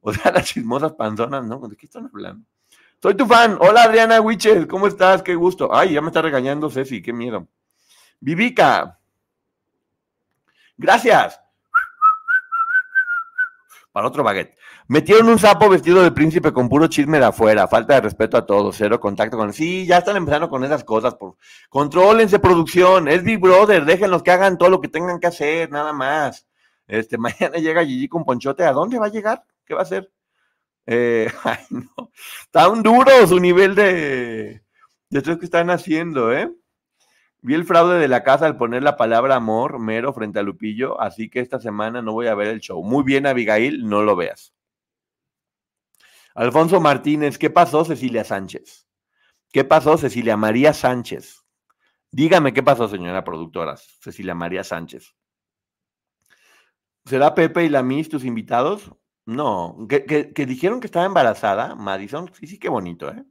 O 0.00 0.12
sea, 0.12 0.32
las 0.32 0.46
chismosas 0.46 0.94
panzonas, 0.94 1.44
¿no? 1.44 1.60
¿De 1.68 1.76
qué 1.76 1.86
están 1.86 2.06
hablando? 2.06 2.44
Soy 3.02 3.16
tu 3.16 3.24
fan. 3.24 3.56
Hola 3.60 3.84
Adriana 3.84 4.20
Wiches, 4.20 4.66
¿cómo 4.66 4.86
estás? 4.86 5.22
Qué 5.22 5.34
gusto. 5.34 5.74
Ay, 5.74 5.94
ya 5.94 6.02
me 6.02 6.08
está 6.08 6.20
regañando 6.20 6.68
Ceci, 6.68 7.00
qué 7.00 7.14
miedo. 7.14 7.48
Vivica. 8.20 8.98
Gracias. 10.76 11.40
Para 13.90 14.06
otro 14.06 14.22
baguette. 14.22 14.54
Metieron 14.86 15.30
un 15.30 15.38
sapo 15.38 15.70
vestido 15.70 16.02
de 16.02 16.12
príncipe 16.12 16.52
con 16.52 16.68
puro 16.68 16.88
chisme 16.88 17.18
de 17.18 17.24
afuera. 17.24 17.66
Falta 17.66 17.94
de 17.94 18.02
respeto 18.02 18.36
a 18.36 18.44
todos. 18.44 18.76
Cero 18.76 19.00
contacto 19.00 19.38
con. 19.38 19.54
Sí, 19.54 19.86
ya 19.86 19.98
están 19.98 20.18
empezando 20.18 20.50
con 20.50 20.62
esas 20.62 20.84
cosas. 20.84 21.14
Por... 21.14 21.36
Contrólense, 21.70 22.38
producción. 22.38 23.08
Es 23.08 23.22
Big 23.22 23.40
Brother. 23.40 23.86
Déjenlos 23.86 24.22
que 24.22 24.30
hagan 24.30 24.58
todo 24.58 24.68
lo 24.68 24.80
que 24.82 24.88
tengan 24.88 25.18
que 25.18 25.26
hacer, 25.26 25.70
nada 25.70 25.94
más. 25.94 26.46
Este, 26.86 27.16
mañana 27.18 27.56
llega 27.56 27.82
Gigi 27.82 28.08
con 28.08 28.24
Ponchote. 28.26 28.64
¿A 28.64 28.72
dónde 28.72 28.98
va 28.98 29.06
a 29.06 29.10
llegar? 29.10 29.42
¿Qué 29.64 29.72
va 29.72 29.80
a 29.80 29.84
hacer? 29.84 30.10
Eh, 30.92 31.30
ay, 31.44 31.64
no. 31.70 32.10
Un 32.72 32.82
duro 32.82 33.24
su 33.28 33.38
nivel 33.38 33.76
de, 33.76 34.64
de 35.08 35.22
que 35.38 35.44
están 35.44 35.70
haciendo, 35.70 36.32
¿eh? 36.32 36.52
Vi 37.42 37.54
el 37.54 37.64
fraude 37.64 37.98
de 37.98 38.08
la 38.08 38.24
casa 38.24 38.46
al 38.46 38.56
poner 38.56 38.82
la 38.82 38.96
palabra 38.96 39.36
amor 39.36 39.78
mero 39.78 40.12
frente 40.12 40.40
a 40.40 40.42
Lupillo, 40.42 41.00
así 41.00 41.30
que 41.30 41.38
esta 41.38 41.60
semana 41.60 42.02
no 42.02 42.12
voy 42.12 42.26
a 42.26 42.34
ver 42.34 42.48
el 42.48 42.60
show. 42.60 42.82
Muy 42.82 43.04
bien, 43.04 43.26
Abigail, 43.26 43.88
no 43.88 44.02
lo 44.02 44.16
veas. 44.16 44.52
Alfonso 46.34 46.80
Martínez, 46.80 47.38
¿qué 47.38 47.50
pasó, 47.50 47.84
Cecilia 47.84 48.24
Sánchez? 48.24 48.88
¿Qué 49.52 49.64
pasó, 49.64 49.96
Cecilia 49.96 50.36
María 50.36 50.72
Sánchez? 50.72 51.44
Dígame 52.10 52.52
qué 52.52 52.64
pasó, 52.64 52.88
señora 52.88 53.22
productora, 53.22 53.76
Cecilia 53.76 54.34
María 54.34 54.64
Sánchez. 54.64 55.14
¿Será 57.04 57.34
Pepe 57.34 57.64
y 57.64 57.68
la 57.68 57.84
Miss 57.84 58.08
tus 58.08 58.24
invitados? 58.24 58.90
No, 59.30 59.86
que, 59.88 60.04
que, 60.34 60.46
dijeron 60.46 60.80
que 60.80 60.88
estaba 60.88 61.06
embarazada, 61.06 61.76
Madison. 61.76 62.32
Sí, 62.34 62.48
sí, 62.48 62.58
qué 62.58 62.68
bonito, 62.68 63.08
¿eh? 63.12 63.24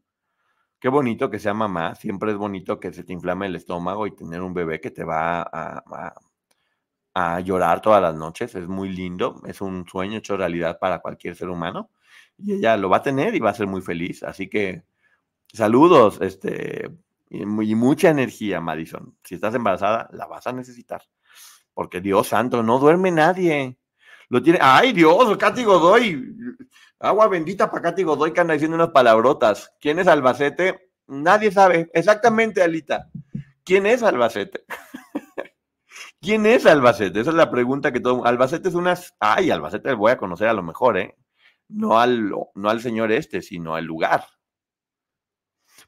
Qué 0.79 0.88
bonito 0.88 1.29
que 1.29 1.39
sea 1.39 1.53
mamá. 1.53 1.94
Siempre 1.96 2.32
es 2.32 2.38
bonito 2.38 2.79
que 2.79 2.94
se 2.94 3.03
te 3.03 3.12
inflame 3.12 3.48
el 3.48 3.58
estómago 3.58 4.08
y 4.08 4.15
tener 4.15 4.41
un 4.41 4.53
bebé 4.53 4.79
que 4.79 4.91
te 4.91 5.03
va 5.03 5.41
a, 5.41 6.13
a, 7.13 7.39
llorar 7.41 7.82
todas 7.82 8.01
las 8.01 8.15
noches. 8.15 8.56
Es 8.56 8.68
muy 8.70 8.89
lindo. 8.89 9.41
Es 9.46 9.60
un 9.60 9.86
sueño 9.88 10.20
hecho 10.20 10.38
realidad 10.38 10.79
para 10.79 11.00
cualquier 11.00 11.36
ser 11.36 11.50
humano. 11.50 11.91
Y 12.38 12.53
ella 12.53 12.77
lo 12.77 12.89
va 12.89 12.98
a 12.98 13.03
tener 13.03 13.36
y 13.36 13.39
va 13.39 13.50
a 13.50 13.53
ser 13.53 13.68
muy 13.68 13.82
feliz. 13.82 14.24
Así 14.24 14.48
que 14.50 14.84
saludos, 15.53 16.20
este, 16.22 16.89
y 17.29 17.46
mucha 17.75 18.10
energía, 18.10 18.62
Madison. 18.62 19.18
Si 19.25 19.36
estás 19.36 19.53
embarazada, 19.56 20.10
la 20.13 20.27
vas 20.27 20.48
a 20.48 20.53
necesitar. 20.53 21.03
Porque 21.74 22.00
Dios 22.00 22.27
santo, 22.29 22.63
no 22.63 22.79
duerme 22.79 23.12
nadie. 23.12 23.79
Lo 24.30 24.42
tiene. 24.42 24.60
¡Ay, 24.62 24.94
Dios! 24.94 25.38
Katy 25.38 25.64
Godoy. 25.64 26.36
Agua 27.00 27.28
bendita 27.28 27.70
para 27.70 27.84
Katy 27.84 28.04
Godoy 28.04 28.32
que 28.32 28.42
anda 28.42 28.54
diciendo 28.54 28.76
unas 28.76 28.90
palabrotas. 28.90 29.74
¿Quién 29.82 30.00
es 30.00 30.08
Albacete? 30.08 30.92
Nadie 31.08 31.52
sabe. 31.52 31.90
Exactamente, 31.94 32.62
Alita. 32.62 33.10
¿Quién 33.64 33.86
es 33.86 34.04
Albacete? 34.04 34.66
¿Quién 36.22 36.46
es 36.46 36.66
Albacete? 36.66 37.22
Esa 37.22 37.32
es 37.32 37.36
la 37.36 37.50
pregunta 37.50 37.92
que 37.92 38.00
todo. 38.00 38.26
Albacete 38.26 38.70
es 38.70 38.76
unas. 38.76 39.16
Ay, 39.20 39.50
Albacete 39.50 39.94
voy 39.94 40.12
a 40.12 40.18
conocer 40.18 40.48
a 40.48 40.54
lo 40.54 40.64
mejor, 40.64 40.98
¿eh? 40.98 41.16
No 41.68 42.00
al, 42.00 42.30
no 42.30 42.70
al 42.70 42.82
señor 42.82 43.12
este, 43.12 43.42
sino 43.42 43.76
al 43.76 43.86
lugar. 43.86 44.26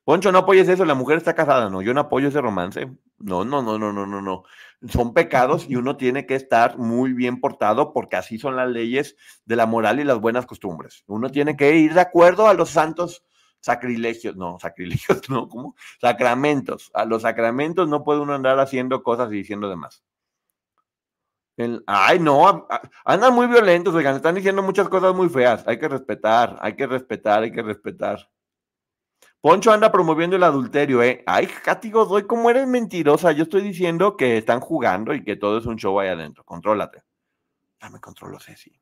Poncho, 0.04 0.32
no 0.32 0.40
apoyes 0.40 0.68
eso, 0.68 0.86
la 0.86 0.96
mujer 0.96 1.18
está 1.18 1.36
casada. 1.36 1.70
No, 1.70 1.82
yo 1.82 1.94
no 1.94 2.02
apoyo 2.02 2.30
ese 2.30 2.42
romance. 2.42 2.90
No, 3.20 3.46
no, 3.46 3.62
no, 3.62 3.78
no, 3.78 3.94
no, 3.94 4.08
no, 4.08 4.22
no. 4.22 4.44
Son 4.90 5.14
pecados 5.14 5.70
y 5.70 5.76
uno 5.76 5.96
tiene 5.96 6.26
que 6.26 6.36
estar 6.36 6.78
muy 6.78 7.14
bien 7.14 7.40
portado 7.40 7.94
porque 7.94 8.16
así 8.16 8.40
son 8.40 8.56
las 8.56 8.70
leyes 8.70 9.16
de 9.46 9.56
la 9.56 9.66
moral 9.66 10.00
y 10.00 10.04
las 10.04 10.20
buenas 10.20 10.46
costumbres. 10.46 11.04
Uno 11.08 11.30
tiene 11.30 11.56
que 11.56 11.76
ir 11.76 11.94
de 11.94 12.02
acuerdo 12.02 12.48
a 12.48 12.54
los 12.54 12.72
santos 12.72 13.24
sacrilegios, 13.62 14.36
no, 14.36 14.58
sacrilegios, 14.60 15.22
no, 15.30 15.48
¿cómo? 15.48 15.76
Sacramentos. 16.00 16.92
A 16.94 17.06
los 17.06 17.22
sacramentos 17.22 17.88
no 17.88 18.04
puede 18.04 18.20
uno 18.20 18.34
andar 18.34 18.60
haciendo 18.60 19.04
cosas 19.04 19.32
y 19.32 19.38
diciendo 19.38 19.70
demás. 19.70 20.04
El, 21.58 21.84
ay, 21.86 22.18
no, 22.20 22.68
andan 23.06 23.36
muy 23.36 23.46
violentos, 23.46 23.94
oigan, 23.94 24.16
están 24.16 24.36
diciendo 24.36 24.64
muchas 24.64 24.90
cosas 24.90 25.14
muy 25.14 25.30
feas. 25.30 25.64
Hay 25.68 25.78
que 25.78 25.88
respetar, 25.88 26.58
hay 26.60 26.76
que 26.76 26.88
respetar, 26.88 27.44
hay 27.44 27.52
que 27.52 27.62
respetar. 27.62 28.30
Poncho 29.42 29.72
anda 29.72 29.92
promoviendo 29.92 30.36
el 30.36 30.44
adulterio, 30.44 31.02
¿eh? 31.02 31.24
Ay, 31.26 31.48
Katy 31.48 31.90
Godoy, 31.90 32.28
¿cómo 32.28 32.52
eres 32.52 32.68
mentirosa? 32.68 33.32
Yo 33.32 33.44
estoy 33.44 33.62
diciendo 33.64 34.16
que 34.16 34.38
están 34.38 34.60
jugando 34.60 35.16
y 35.16 35.24
que 35.24 35.36
todo 35.36 35.58
es 35.58 35.66
un 35.66 35.78
show 35.78 36.00
ahí 36.00 36.10
adentro. 36.10 36.44
Contrólate. 36.44 37.02
Ya 37.82 37.90
me 37.90 38.00
controló 38.00 38.40
Ceci. 38.40 38.80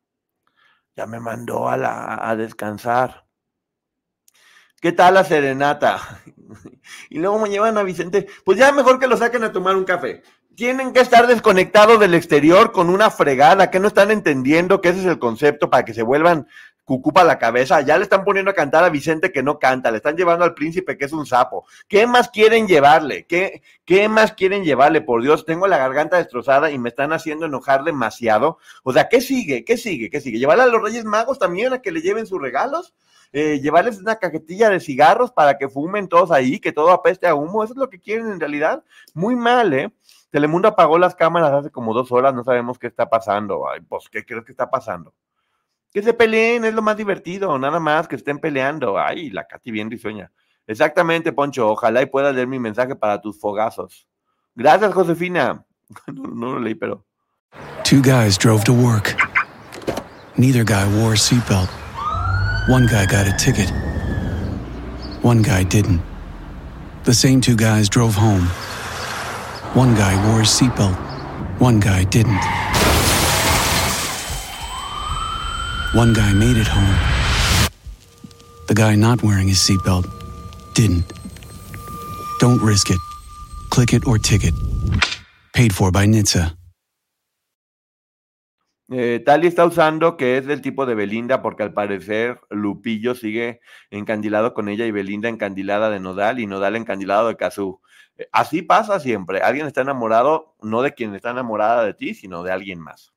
Ya 0.98 1.06
me 1.06 1.22
mandó 1.22 1.70
a, 1.70 2.30
a 2.30 2.36
descansar. 2.36 3.26
¿Qué 4.82 4.92
tal 4.92 5.14
la 5.14 5.24
serenata? 5.24 6.22
y 7.10 7.20
luego 7.20 7.40
me 7.40 7.50
llevan 7.50 7.78
a 7.78 7.84
Vicente. 7.84 8.28
Pues 8.44 8.58
ya 8.58 8.74
mejor 8.74 9.00
que 9.00 9.08
lo 9.08 9.16
saquen 9.16 9.46
a 9.46 9.54
tomar 9.54 9.78
un 9.78 9.86
café. 9.86 10.24
Tienen 10.56 10.92
que 10.92 11.00
estar 11.00 11.26
desconectados 11.26 12.02
del 12.02 12.16
exterior 12.16 12.74
con 12.74 12.90
una 12.90 13.10
fregada, 13.10 13.72
que 13.72 13.80
no 13.80 13.88
están 13.88 14.12
entendiendo 14.12 14.82
que 14.82 14.90
ese 14.90 15.00
es 15.00 15.06
el 15.06 15.20
concepto 15.20 15.70
para 15.70 15.86
que 15.86 15.94
se 15.94 16.04
vuelvan 16.04 16.50
cucupa 16.90 17.24
la 17.24 17.38
cabeza. 17.38 17.82
Ya 17.82 18.00
le 18.00 18.04
están 18.04 18.24
poniendo 18.24 18.50
a 18.50 18.56
cantar 18.56 18.84
a 18.84 18.90
Vicente 18.90 19.32
que 19.32 19.44
no 19.44 19.60
canta, 19.60 19.92
le 19.92 19.98
están 19.98 20.18
llevando 20.18 20.44
al 20.44 20.56
príncipe 20.56 20.98
que 20.98 21.06
es 21.06 21.14
un 21.14 21.28
sapo. 21.28 21.68
¿Qué 21.88 22.08
más 22.08 22.30
quieren 22.30 22.68
llevarle? 22.68 23.28
¿Qué, 23.28 23.62
qué 23.86 24.10
más 24.10 24.34
quieren 24.34 24.64
llevarle? 24.64 25.02
Por 25.02 25.22
Dios, 25.22 25.46
tengo 25.46 25.68
la 25.68 25.78
garganta 25.78 26.18
destrozada 26.18 26.72
y 26.72 26.80
me 26.80 26.90
están 26.90 27.14
haciendo 27.14 27.46
enojar 27.46 27.84
demasiado. 27.84 28.58
O 28.82 28.92
sea, 28.92 29.08
¿qué 29.08 29.22
sigue? 29.22 29.64
¿Qué 29.64 29.78
sigue? 29.78 30.10
¿Qué 30.10 30.20
sigue? 30.20 30.40
¿Llevarle 30.40 30.64
a 30.64 30.66
los 30.66 30.82
Reyes 30.82 31.06
Magos 31.06 31.38
también 31.38 31.74
a 31.74 31.82
que 31.84 31.92
le 31.92 32.02
lleven 32.02 32.26
sus 32.26 32.42
regalos? 32.42 32.96
Eh, 33.34 33.60
llevarles 33.62 34.00
una 34.00 34.16
cajetilla 34.16 34.72
de 34.72 34.80
cigarros 34.80 35.32
para 35.32 35.60
que 35.60 35.70
fumen 35.70 36.08
todos 36.08 36.32
ahí, 36.32 36.60
que 36.60 36.72
todo 36.72 36.90
apeste 36.90 37.28
a 37.28 37.36
humo. 37.36 37.64
Eso 37.64 37.74
es 37.74 37.78
lo 37.78 37.92
que 37.92 38.00
quieren 38.00 38.32
en 38.32 38.40
realidad. 38.40 38.84
Muy 39.14 39.36
mal, 39.36 39.72
¿eh? 39.76 39.94
Telemundo 40.32 40.68
apagó 40.68 40.98
las 40.98 41.14
cámaras 41.14 41.54
hace 41.54 41.70
como 41.70 41.94
dos 41.94 42.12
horas, 42.12 42.34
no 42.34 42.44
sabemos 42.44 42.80
qué 42.80 42.88
está 42.88 43.08
pasando. 43.08 43.70
Ay, 43.70 43.82
pues, 43.82 44.10
¿qué 44.10 44.26
crees 44.26 44.44
que 44.44 44.54
está 44.54 44.72
pasando? 44.72 45.14
Que 45.92 46.04
se 46.04 46.14
peleen, 46.14 46.66
es 46.66 46.74
lo 46.74 46.82
más 46.82 46.98
divertido, 46.98 47.58
nada 47.58 47.80
más 47.80 48.08
que 48.08 48.16
estén 48.16 48.40
peleando. 48.40 49.00
Ay, 49.00 49.30
la 49.32 49.46
Katy 49.46 49.72
bien 49.72 49.90
risueña. 49.90 50.32
Exactamente, 50.68 51.32
Poncho. 51.32 51.68
Ojalá 51.70 52.04
y 52.04 52.06
puedas 52.06 52.36
leer 52.36 52.48
mi 52.48 52.60
mensaje 52.60 52.96
para 52.96 53.20
tus 53.20 53.40
fogazos. 53.40 54.08
Gracias, 54.56 54.94
Josefina. 54.94 55.66
No, 56.06 56.24
no 56.28 56.54
lo 56.54 56.60
leí, 56.60 56.76
pero. 56.76 57.04
Two 57.84 58.00
guys 58.02 58.38
drove 58.38 58.64
to 58.66 58.74
work. 58.74 59.16
Neither 60.38 60.64
guy 60.64 60.86
wore 60.96 61.14
a 61.14 61.18
seatbelt. 61.18 61.68
One 62.70 62.86
guy 62.86 63.08
got 63.08 63.28
a 63.28 63.36
ticket. 63.38 63.72
One 65.24 65.42
guy 65.42 65.64
didn't. 65.64 66.02
The 67.06 67.14
same 67.14 67.42
two 67.42 67.56
guys 67.56 67.90
drove 67.90 68.14
home. 68.14 68.46
One 69.74 69.96
guy 69.96 70.14
wore 70.28 70.42
a 70.42 70.46
seatbelt. 70.46 70.96
One 71.60 71.80
guy 71.80 72.04
didn't. 72.04 72.40
One 75.96 76.14
guy 76.14 76.34
made 76.34 76.56
it 76.56 76.68
home. 76.68 76.96
The 78.68 78.76
guy 78.76 78.96
not 78.96 79.24
wearing 79.24 79.48
his 79.48 79.58
seatbelt 79.58 80.06
didn't. 80.76 81.12
Don't 82.40 82.62
risk 82.62 82.92
it. 82.92 83.00
Click 83.72 83.94
it 83.94 84.06
or 84.06 84.20
ticket. 84.20 84.54
Paid 85.52 85.74
for 85.74 85.92
by 85.92 86.06
NHTSA. 86.06 86.56
Eh, 88.92 89.24
Tali 89.26 89.48
está 89.48 89.66
usando 89.66 90.16
que 90.16 90.38
es 90.38 90.46
del 90.46 90.62
tipo 90.62 90.86
de 90.86 90.94
Belinda 90.94 91.42
porque 91.42 91.64
al 91.64 91.74
parecer 91.74 92.40
Lupillo 92.52 93.16
sigue 93.16 93.60
encandilado 93.90 94.54
con 94.54 94.70
ella 94.70 94.86
y 94.86 94.92
Belinda 94.92 95.28
encandilada 95.28 95.90
de 95.90 96.00
Nodal 96.00 96.40
y 96.40 96.46
Nodal 96.46 96.76
encandilado 96.76 97.30
de 97.30 97.36
Kazú. 97.36 97.82
Eh, 98.20 98.28
así 98.32 98.62
pasa 98.62 99.00
siempre. 99.00 99.42
Alguien 99.42 99.66
está 99.66 99.82
enamorado 99.82 100.56
no 100.62 100.84
de 100.84 100.94
quien 100.94 101.16
está 101.16 101.32
enamorada 101.32 101.84
de 101.84 101.96
ti, 101.96 102.14
sino 102.14 102.44
de 102.44 102.52
alguien 102.52 102.80
más. 102.80 103.12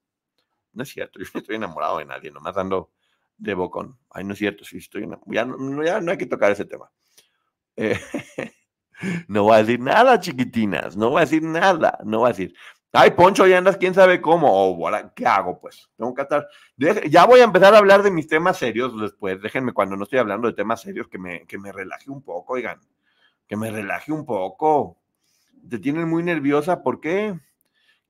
No 0.73 0.83
es 0.83 0.88
cierto, 0.88 1.19
yo 1.19 1.26
no 1.35 1.41
estoy 1.41 1.57
enamorado 1.57 1.99
de 1.99 2.05
nadie, 2.05 2.31
nomás 2.31 2.57
ando 2.57 2.91
de 3.37 3.55
bocón. 3.55 3.99
Ay, 4.11 4.25
no 4.25 4.33
es 4.33 4.38
cierto, 4.38 4.64
sí 4.64 4.79
estoy 4.79 5.05
enamorado. 5.05 5.33
Ya 5.33 5.45
no, 5.45 5.85
ya 5.85 6.00
no 6.00 6.11
hay 6.11 6.19
que 6.19 6.26
tocar 6.26 6.52
ese 6.52 6.64
tema. 6.64 6.91
Eh, 7.76 7.99
no 9.29 9.45
voy 9.45 9.55
a 9.55 9.59
decir 9.59 9.81
nada, 9.81 10.21
chiquitinas, 10.21 10.97
no 10.97 11.11
voy 11.11 11.19
a 11.19 11.25
decir 11.25 11.43
nada, 11.43 11.99
no 12.05 12.21
voy 12.21 12.26
a 12.26 12.33
decir. 12.33 12.55
Ay, 12.95 13.12
Poncho, 13.12 13.47
ya 13.47 13.57
andas, 13.57 13.79
quién 13.79 13.95
sabe 13.95 14.21
cómo. 14.21 14.49
Oh, 14.50 14.91
¿qué 15.17 15.26
hago? 15.26 15.59
Pues 15.59 15.91
tengo 15.97 16.14
que 16.14 16.23
estar. 16.23 16.47
Ya 16.76 17.25
voy 17.25 17.41
a 17.41 17.45
empezar 17.45 17.75
a 17.75 17.79
hablar 17.79 18.02
de 18.02 18.11
mis 18.11 18.29
temas 18.29 18.59
serios 18.59 18.99
después. 19.00 19.41
Déjenme, 19.41 19.73
cuando 19.73 19.97
no 19.97 20.05
estoy 20.05 20.19
hablando 20.19 20.47
de 20.47 20.52
temas 20.52 20.83
serios, 20.83 21.09
que 21.09 21.19
me, 21.19 21.47
que 21.47 21.57
me 21.59 21.73
relaje 21.73 22.11
un 22.11 22.23
poco, 22.23 22.52
oigan. 22.52 22.81
Que 23.47 23.57
me 23.57 23.71
relaje 23.71 24.12
un 24.12 24.26
poco. 24.26 24.99
Te 25.71 25.79
tienen 25.79 26.07
muy 26.07 26.23
nerviosa, 26.23 26.83
¿por 26.83 27.00
qué? 27.00 27.35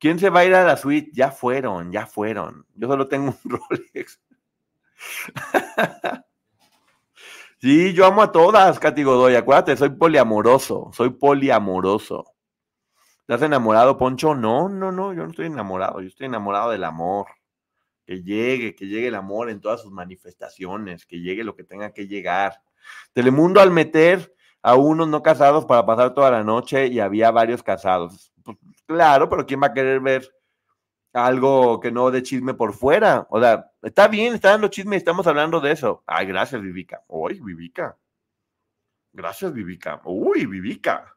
¿Quién 0.02 0.18
se 0.18 0.30
va 0.30 0.40
a 0.40 0.44
ir 0.44 0.52
a 0.52 0.64
la 0.64 0.76
suite? 0.76 1.12
Ya 1.14 1.30
fueron, 1.30 1.92
ya 1.92 2.06
fueron. 2.06 2.66
Yo 2.74 2.88
solo 2.88 3.06
tengo 3.06 3.36
un 3.44 3.50
Rolex. 3.70 4.20
sí, 7.60 7.92
yo 7.92 8.06
amo 8.06 8.22
a 8.22 8.32
todas, 8.32 8.80
Katy 8.80 9.04
Godoy. 9.04 9.36
Acuérdate, 9.36 9.76
soy 9.76 9.90
poliamoroso. 9.90 10.90
Soy 10.92 11.10
poliamoroso. 11.10 12.34
¿Estás 13.20 13.42
enamorado, 13.42 13.96
Poncho? 13.96 14.34
No, 14.34 14.68
no, 14.68 14.90
no, 14.90 15.12
yo 15.12 15.22
no 15.22 15.30
estoy 15.30 15.46
enamorado. 15.46 16.00
Yo 16.00 16.08
estoy 16.08 16.26
enamorado 16.26 16.72
del 16.72 16.82
amor. 16.82 17.28
Que 18.04 18.24
llegue, 18.24 18.74
que 18.74 18.88
llegue 18.88 19.06
el 19.06 19.14
amor 19.14 19.50
en 19.50 19.60
todas 19.60 19.82
sus 19.82 19.92
manifestaciones, 19.92 21.06
que 21.06 21.20
llegue 21.20 21.44
lo 21.44 21.54
que 21.54 21.62
tenga 21.62 21.92
que 21.92 22.08
llegar. 22.08 22.60
Telemundo 23.12 23.60
al 23.60 23.70
meter 23.70 24.34
a 24.62 24.74
unos 24.74 25.06
no 25.06 25.22
casados 25.22 25.64
para 25.64 25.86
pasar 25.86 26.12
toda 26.12 26.32
la 26.32 26.42
noche 26.42 26.88
y 26.88 26.98
había 26.98 27.30
varios 27.30 27.62
casados. 27.62 28.31
Claro, 28.92 29.28
pero 29.28 29.46
¿quién 29.46 29.62
va 29.62 29.68
a 29.68 29.72
querer 29.72 30.00
ver 30.00 30.30
algo 31.14 31.80
que 31.80 31.90
no 31.90 32.10
de 32.10 32.22
chisme 32.22 32.54
por 32.54 32.74
fuera? 32.74 33.26
O 33.30 33.40
sea, 33.40 33.70
está 33.82 34.06
bien, 34.06 34.34
está 34.34 34.50
dando 34.50 34.68
chisme 34.68 34.96
y 34.96 34.98
estamos 34.98 35.26
hablando 35.26 35.60
de 35.60 35.72
eso. 35.72 36.02
Ay, 36.06 36.26
gracias, 36.26 36.60
Vivica. 36.60 37.02
Uy, 37.08 37.40
Vivica. 37.40 37.96
Gracias, 39.12 39.52
Vivica. 39.52 40.00
Uy, 40.04 40.46
Vivica. 40.46 41.14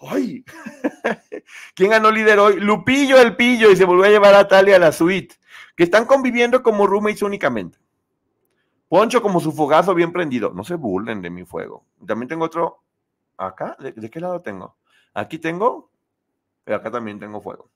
¡Ay! 0.00 0.44
¿Quién 1.76 1.90
ganó 1.90 2.10
líder 2.10 2.38
hoy? 2.40 2.58
Lupillo 2.58 3.20
el 3.20 3.36
Pillo 3.36 3.70
y 3.70 3.76
se 3.76 3.84
volvió 3.84 4.04
a 4.04 4.08
llevar 4.08 4.34
a 4.34 4.48
Talia 4.48 4.76
a 4.76 4.80
la 4.80 4.90
suite, 4.90 5.36
que 5.76 5.84
están 5.84 6.06
conviviendo 6.06 6.62
como 6.62 6.86
roommates 6.88 7.22
únicamente. 7.22 7.78
Poncho 8.88 9.22
como 9.22 9.38
su 9.38 9.52
fogazo 9.52 9.94
bien 9.94 10.12
prendido. 10.12 10.52
No 10.52 10.64
se 10.64 10.74
burlen 10.74 11.22
de 11.22 11.30
mi 11.30 11.44
fuego. 11.44 11.86
También 12.04 12.28
tengo 12.28 12.44
otro 12.44 12.82
acá. 13.36 13.76
¿De, 13.78 13.92
de 13.92 14.10
qué 14.10 14.18
lado 14.20 14.40
tengo? 14.42 14.76
Aquí 15.14 15.38
tengo. 15.38 15.91
Y 16.66 16.72
acá 16.72 16.90
también 16.90 17.18
tengo 17.18 17.40
fuego. 17.40 17.70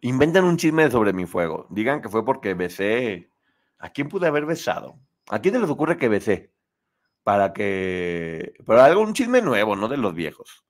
Inventen 0.00 0.44
un 0.44 0.56
chisme 0.56 0.90
sobre 0.90 1.12
mi 1.12 1.26
fuego. 1.26 1.66
Digan 1.70 2.02
que 2.02 2.08
fue 2.08 2.24
porque 2.24 2.54
besé. 2.54 3.30
¿A 3.78 3.90
quién 3.90 4.08
pude 4.08 4.26
haber 4.26 4.46
besado? 4.46 4.98
¿A 5.28 5.40
quién 5.40 5.54
se 5.54 5.60
les 5.60 5.70
ocurre 5.70 5.98
que 5.98 6.08
besé? 6.08 6.52
Para 7.22 7.52
que. 7.52 8.54
Pero 8.66 8.82
algún 8.82 9.14
chisme 9.14 9.42
nuevo, 9.42 9.76
no 9.76 9.88
de 9.88 9.96
los 9.96 10.14
viejos. 10.14 10.64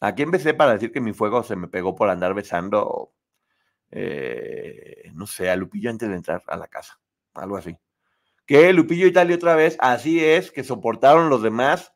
¿A 0.00 0.14
quién 0.14 0.30
besé 0.30 0.54
para 0.54 0.72
decir 0.72 0.92
que 0.92 1.00
mi 1.00 1.12
fuego 1.12 1.42
se 1.42 1.56
me 1.56 1.68
pegó 1.68 1.94
por 1.94 2.10
andar 2.10 2.34
besando? 2.34 3.14
eh, 3.90 5.10
no 5.14 5.26
sé, 5.26 5.50
a 5.50 5.56
Lupillo 5.56 5.90
antes 5.90 6.08
de 6.08 6.16
entrar 6.16 6.42
a 6.46 6.56
la 6.56 6.68
casa. 6.68 7.00
Algo 7.34 7.56
así. 7.56 7.76
Que 8.46 8.72
Lupillo 8.72 9.06
y 9.06 9.10
Italia 9.10 9.36
otra 9.36 9.54
vez, 9.54 9.76
así 9.80 10.24
es, 10.24 10.50
que 10.50 10.64
soportaron 10.64 11.30
los 11.30 11.42
demás. 11.42 11.92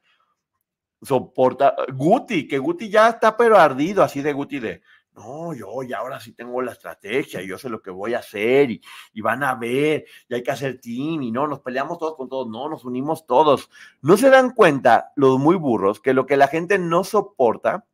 Soporta. 1.05 1.75
Guti, 1.93 2.49
que 2.49 2.59
Guti 2.59 2.89
ya 2.89 3.09
está 3.09 3.37
pero 3.37 3.59
ardido, 3.59 4.03
así 4.03 4.23
de 4.23 4.33
Guti 4.33 4.59
de. 4.59 4.83
No, 5.15 5.55
yo 5.55 5.83
ya 5.85 5.99
ahora 5.99 6.19
sí 6.19 6.33
tengo 6.33 6.61
la 6.61 6.73
estrategia, 6.73 7.41
yo 7.43 7.57
sé 7.57 7.69
lo 7.69 7.81
que 7.81 7.91
voy 7.91 8.15
a 8.15 8.19
hacer 8.19 8.73
y, 8.73 8.83
y 9.13 9.21
van 9.21 9.45
a 9.45 9.55
ver, 9.55 10.07
y 10.29 10.35
hay 10.35 10.43
que 10.43 10.51
hacer 10.51 10.81
team 10.81 11.23
y 11.23 11.31
no, 11.31 11.47
nos 11.47 11.61
peleamos 11.61 11.99
todos 11.99 12.17
con 12.17 12.29
todos, 12.29 12.49
no, 12.49 12.69
nos 12.69 12.85
unimos 12.85 13.25
todos. 13.25 13.71
No 14.03 14.17
se 14.17 14.29
dan 14.29 14.51
cuenta 14.51 15.13
los 15.15 15.39
muy 15.39 15.55
burros 15.55 16.01
que 16.01 16.15
lo 16.15 16.27
que 16.27 16.37
la 16.37 16.49
gente 16.49 16.79
no 16.79 17.05
soporta, 17.05 17.87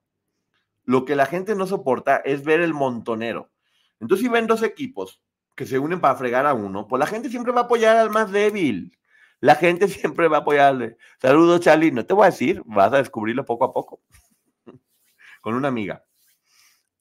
lo 0.84 1.04
que 1.04 1.14
la 1.14 1.26
gente 1.26 1.54
no 1.54 1.66
soporta 1.66 2.16
es 2.16 2.42
ver 2.42 2.60
el 2.60 2.72
montonero. 2.72 3.50
Entonces, 4.00 4.24
si 4.24 4.32
ven 4.32 4.46
dos 4.46 4.62
equipos 4.62 5.20
que 5.54 5.66
se 5.66 5.78
unen 5.78 6.00
para 6.00 6.16
fregar 6.16 6.46
a 6.46 6.54
uno, 6.54 6.88
pues 6.88 6.98
la 6.98 7.06
gente 7.06 7.28
siempre 7.28 7.52
va 7.52 7.60
a 7.60 7.64
apoyar 7.64 7.98
al 7.98 8.10
más 8.10 8.32
débil. 8.32 8.96
La 9.40 9.54
gente 9.54 9.88
siempre 9.88 10.28
va 10.28 10.38
a 10.38 10.40
apoyarle. 10.40 10.96
Saludos, 11.20 11.60
Charlie. 11.60 11.92
No 11.92 12.04
te 12.04 12.14
voy 12.14 12.24
a 12.24 12.30
decir, 12.30 12.62
vas 12.66 12.92
a 12.92 12.98
descubrirlo 12.98 13.44
poco 13.44 13.64
a 13.64 13.72
poco. 13.72 14.00
Con 15.40 15.54
una 15.54 15.68
amiga. 15.68 16.04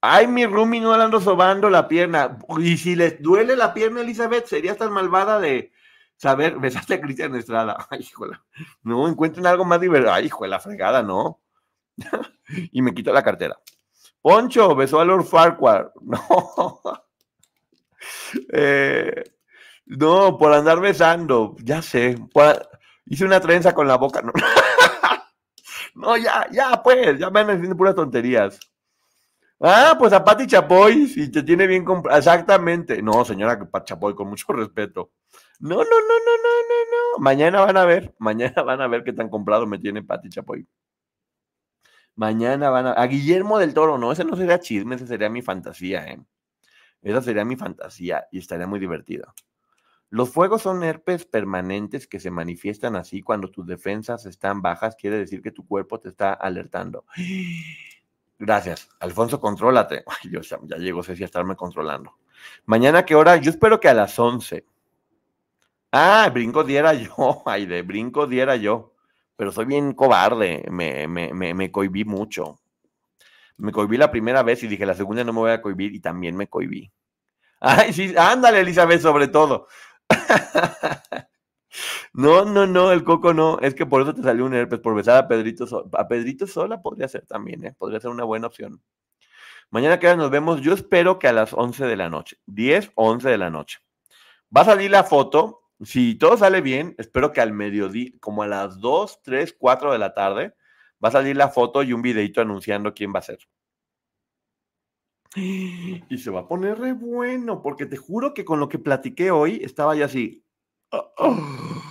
Ay, 0.02 0.28
mi 0.28 0.46
Rumi 0.46 0.80
no 0.80 0.96
le 0.96 1.04
ando 1.04 1.20
sobando 1.20 1.70
la 1.70 1.88
pierna. 1.88 2.38
Y 2.60 2.78
si 2.78 2.96
les 2.96 3.22
duele 3.22 3.56
la 3.56 3.74
pierna, 3.74 4.02
Elizabeth, 4.02 4.46
serías 4.46 4.78
tan 4.78 4.94
malvada 4.94 5.40
de 5.40 5.74
saber, 6.16 6.58
besaste 6.60 6.96
a 6.96 7.02
Cristian 7.02 7.36
Estrada. 7.36 7.88
Ay, 7.90 8.00
híjola. 8.00 8.44
No, 8.84 9.08
encuentren 9.08 9.46
algo 9.46 9.66
más 9.66 9.82
divertido. 9.82 10.14
Ay, 10.14 10.28
hijo 10.28 10.48
la 10.48 10.60
fregada, 10.60 11.04
no. 11.04 11.42
y 12.72 12.82
me 12.82 12.94
quito 12.94 13.12
la 13.12 13.24
cartera. 13.24 13.60
Poncho 14.22 14.76
besó 14.76 15.00
a 15.00 15.06
Lord 15.06 15.26
Farquhar. 15.26 15.92
No. 16.02 16.82
Eh, 18.52 19.24
no, 19.90 20.38
por 20.38 20.54
andar 20.54 20.80
besando. 20.80 21.56
Ya 21.64 21.82
sé. 21.82 22.16
hice 23.06 23.26
una 23.26 23.42
trenza 23.42 23.74
con 23.74 23.88
la 23.88 23.98
boca. 23.98 24.22
No, 24.22 24.32
No, 25.96 26.16
ya, 26.16 26.48
ya, 26.52 26.82
pues. 26.84 27.18
Ya 27.20 27.30
me 27.32 27.40
andan 27.40 27.58
diciendo 27.58 27.76
puras 27.76 27.96
tonterías. 27.96 28.60
Ah, 29.60 29.96
pues 30.00 30.14
a 30.14 30.24
Pati 30.24 30.48
Chapoy, 30.48 31.08
si 31.08 31.30
te 31.32 31.44
tiene 31.44 31.66
bien 31.68 31.84
comprado. 31.84 32.18
Exactamente. 32.20 33.02
No, 33.02 33.26
señora 33.26 33.60
Chapoy, 33.84 34.14
con 34.14 34.30
mucho 34.30 34.54
respeto. 34.54 35.12
No, 35.60 35.78
no, 35.78 35.84
no, 35.84 35.84
no, 35.84 36.38
no, 36.38 36.54
no, 36.70 37.16
no. 37.18 37.20
Mañana 37.20 37.62
van 37.62 37.78
a 37.78 37.86
ver. 37.86 38.16
Mañana 38.20 38.62
van 38.62 38.82
a 38.82 38.88
ver 38.88 39.04
qué 39.04 39.12
tan 39.12 39.28
comprado 39.28 39.66
me 39.66 39.80
tiene 39.80 40.04
Pati 40.04 40.30
Chapoy. 40.30 40.68
Mañana 42.16 42.70
van 42.70 42.88
a. 42.88 42.92
A 42.94 43.08
Guillermo 43.08 43.58
del 43.58 43.74
Toro, 43.74 43.98
no, 43.98 44.12
ese 44.12 44.24
no 44.24 44.36
sería 44.36 44.60
chisme, 44.60 44.96
ese 44.96 45.08
sería 45.08 45.30
mi 45.30 45.42
fantasía, 45.42 46.06
¿eh? 46.06 46.20
Esa 47.02 47.22
sería 47.22 47.44
mi 47.44 47.56
fantasía 47.56 48.28
y 48.32 48.38
estaría 48.40 48.68
muy 48.68 48.80
divertido. 48.80 49.34
Los 50.12 50.32
fuegos 50.32 50.64
son 50.64 50.84
herpes 50.84 51.26
permanentes 51.26 52.08
que 52.08 52.20
se 52.20 52.32
manifiestan 52.32 52.96
así 52.96 53.22
cuando 53.22 53.52
tus 53.52 53.68
defensas 53.68 54.26
están 54.26 54.62
bajas, 54.62 54.96
quiere 54.96 55.18
decir 55.18 55.42
que 55.42 55.52
tu 55.52 55.68
cuerpo 55.68 56.00
te 56.00 56.10
está 56.10 56.34
alertando. 56.34 57.06
Gracias. 58.40 58.90
Alfonso, 59.00 59.40
contrólate. 59.40 60.04
Ay, 60.08 60.32
ya, 60.32 60.78
llegó 60.78 61.04
Ceci 61.04 61.24
a 61.24 61.26
estarme 61.26 61.56
controlando. 61.56 62.18
Mañana, 62.66 63.04
¿qué 63.06 63.14
hora? 63.14 63.36
Yo 63.36 63.52
espero 63.52 63.80
que 63.80 63.90
a 63.90 63.94
las 63.94 64.18
11. 64.18 64.66
Ah, 65.92 66.30
brinco 66.34 66.64
diera 66.64 66.94
yo. 66.94 67.44
Ay, 67.46 67.66
de 67.66 67.82
brinco 67.82 68.28
diera 68.28 68.56
yo. 68.56 68.94
Pero 69.36 69.52
soy 69.52 69.66
bien 69.66 69.94
cobarde. 69.94 70.66
Me, 70.72 71.08
me, 71.08 71.34
me, 71.34 71.54
me 71.54 71.72
cohibí 71.72 72.06
mucho. 72.06 72.60
Me 73.58 73.74
cohibí 73.74 73.98
la 73.98 74.10
primera 74.10 74.42
vez 74.42 74.64
y 74.64 74.68
dije, 74.68 74.86
la 74.86 74.96
segunda 74.96 75.24
no 75.24 75.34
me 75.34 75.40
voy 75.40 75.52
a 75.52 75.62
cohibir 75.62 75.94
y 75.94 76.00
también 76.00 76.36
me 76.36 76.48
cohibí. 76.48 76.92
Ay, 77.60 77.92
sí, 77.92 78.14
ándale, 78.18 78.62
Elizabeth, 78.62 79.02
sobre 79.02 79.28
todo. 79.28 79.68
No, 82.14 82.44
no, 82.46 82.68
no, 82.68 82.92
el 82.92 83.04
coco 83.04 83.34
no. 83.34 83.60
Es 83.60 83.76
que 83.76 83.86
por 83.86 84.02
eso 84.02 84.14
te 84.14 84.24
salió 84.24 84.46
un 84.46 84.54
herpes, 84.54 84.80
por 84.80 84.96
besar 84.96 85.18
a 85.18 85.28
Pedrito 85.28 85.68
sola. 85.68 85.88
A 85.94 86.08
Pedrito 86.08 86.48
sola 86.48 86.82
podría 86.82 87.08
ser 87.08 87.26
también, 87.26 87.66
¿eh? 87.66 87.76
Podría 87.78 88.00
ser 88.00 88.12
una 88.12 88.24
buena 88.24 88.48
opción. 88.48 88.82
Mañana 89.72 90.00
que 90.00 90.16
nos 90.16 90.32
vemos, 90.32 90.62
yo 90.62 90.74
espero 90.74 91.20
que 91.20 91.28
a 91.28 91.34
las 91.34 91.54
11 91.54 91.86
de 91.86 91.96
la 91.96 92.10
noche, 92.10 92.38
10 92.48 92.92
o 92.96 93.10
11 93.12 93.30
de 93.30 93.38
la 93.38 93.50
noche. 93.50 93.80
Va 94.56 94.62
a 94.62 94.66
salir 94.66 94.92
la 94.92 95.04
foto. 95.04 95.62
Si 95.82 96.16
todo 96.16 96.38
sale 96.38 96.62
bien, 96.62 96.96
espero 96.98 97.32
que 97.32 97.42
al 97.42 97.54
mediodía, 97.54 98.12
como 98.20 98.44
a 98.44 98.48
las 98.48 98.80
2, 98.80 99.22
3, 99.24 99.56
4 99.58 99.94
de 99.94 100.00
la 100.00 100.14
tarde, 100.14 100.56
va 101.04 101.10
a 101.10 101.12
salir 101.14 101.38
la 101.38 101.50
foto 101.50 101.84
y 101.84 101.94
un 101.94 102.02
videito 102.02 102.42
anunciando 102.42 102.94
quién 102.94 103.14
va 103.14 103.20
a 103.20 103.24
ser. 103.24 103.40
Y 106.10 106.18
se 106.18 106.32
va 106.32 106.42
a 106.42 106.48
poner 106.48 106.80
re 106.80 106.94
bueno, 106.94 107.62
porque 107.62 107.86
te 107.86 107.98
juro 107.98 108.34
que 108.34 108.46
con 108.46 108.60
lo 108.60 108.70
que 108.70 108.80
platiqué 108.80 109.32
hoy 109.32 109.62
estaba 109.64 109.96
ya 109.96 110.06
así. 110.06 110.44
"Ah, 110.92 111.06
ah, 111.20 111.82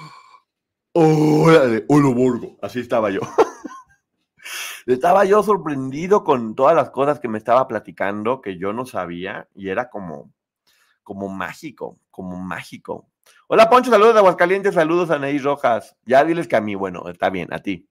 órale, 0.95 1.85
olo 1.89 2.15
borgo. 2.15 2.59
Así 2.63 2.81
estaba 2.81 3.11
yo. 3.11 3.21
estaba 4.87 5.25
yo 5.25 5.43
sorprendido 5.43 6.25
con 6.25 6.55
todas 6.55 6.77
las 6.77 6.91
cosas 6.91 7.21
que 7.21 7.29
me 7.29 7.39
estaba 7.39 7.69
platicando 7.69 8.41
que 8.43 8.59
yo 8.59 8.73
no 8.73 8.87
sabía 8.87 9.49
y 9.55 9.69
era 9.71 9.91
como, 9.91 10.33
como 11.05 11.29
mágico, 11.29 11.99
como 12.11 12.37
mágico. 12.39 13.09
Hola 13.49 13.71
Poncho, 13.71 13.91
saludos 13.91 14.15
de 14.15 14.21
Aguascalientes, 14.21 14.75
saludos 14.75 15.11
a 15.11 15.19
Ney 15.19 15.39
Rojas. 15.39 15.97
Ya 16.07 16.25
diles 16.25 16.49
que 16.49 16.57
a 16.57 16.61
mí, 16.63 16.75
bueno, 16.77 17.09
está 17.09 17.31
bien, 17.31 17.53
a 17.53 17.61
ti. 17.61 17.89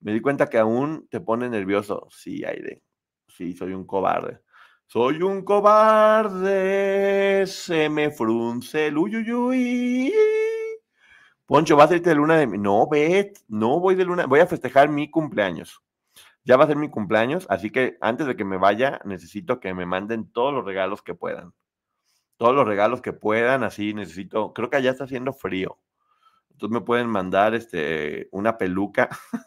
Me 0.00 0.12
di 0.12 0.20
cuenta 0.20 0.48
que 0.48 0.58
aún 0.58 1.08
te 1.10 1.20
pone 1.20 1.48
nervioso. 1.48 2.08
Sí, 2.10 2.44
Aide. 2.44 2.82
Sí, 3.28 3.54
soy 3.54 3.72
un 3.74 3.86
cobarde. 3.86 4.40
Soy 4.94 5.20
un 5.22 5.42
cobarde, 5.42 7.44
se 7.48 7.88
me 7.88 8.12
frunce 8.12 8.86
el 8.86 8.96
uyuyuy. 8.96 10.12
Poncho, 11.46 11.74
¿vas 11.76 11.90
a 11.90 11.96
irte 11.96 12.10
de 12.10 12.14
luna 12.14 12.36
de 12.36 12.46
No, 12.46 12.86
Bet, 12.88 13.38
no 13.48 13.80
voy 13.80 13.96
de 13.96 14.04
luna, 14.04 14.26
voy 14.26 14.38
a 14.38 14.46
festejar 14.46 14.88
mi 14.88 15.10
cumpleaños. 15.10 15.82
Ya 16.44 16.56
va 16.56 16.64
a 16.64 16.66
ser 16.68 16.76
mi 16.76 16.88
cumpleaños, 16.90 17.46
así 17.50 17.70
que 17.70 17.96
antes 18.00 18.26
de 18.26 18.36
que 18.36 18.44
me 18.44 18.56
vaya, 18.58 19.00
necesito 19.04 19.60
que 19.60 19.74
me 19.74 19.86
manden 19.86 20.30
todos 20.32 20.52
los 20.54 20.64
regalos 20.64 21.02
que 21.02 21.14
puedan. 21.14 21.52
Todos 22.38 22.54
los 22.54 22.66
regalos 22.66 23.02
que 23.02 23.12
puedan, 23.12 23.64
así 23.64 23.92
necesito, 23.94 24.52
creo 24.54 24.70
que 24.70 24.76
allá 24.78 24.90
está 24.92 25.04
haciendo 25.04 25.32
frío. 25.32 25.78
Entonces 26.52 26.74
me 26.74 26.82
pueden 26.86 27.08
mandar 27.08 27.54
este, 27.54 28.28
una 28.32 28.58
peluca. 28.58 29.10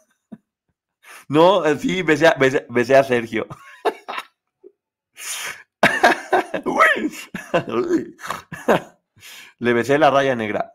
No, 1.28 1.64
eh, 1.64 1.76
sí, 1.78 2.02
besé- 2.02 2.34
besé 2.68 2.96
a 2.96 3.04
Sergio. 3.04 3.46
Le 9.58 9.72
besé 9.72 9.98
la 9.98 10.10
raya 10.10 10.34
negra. 10.36 10.72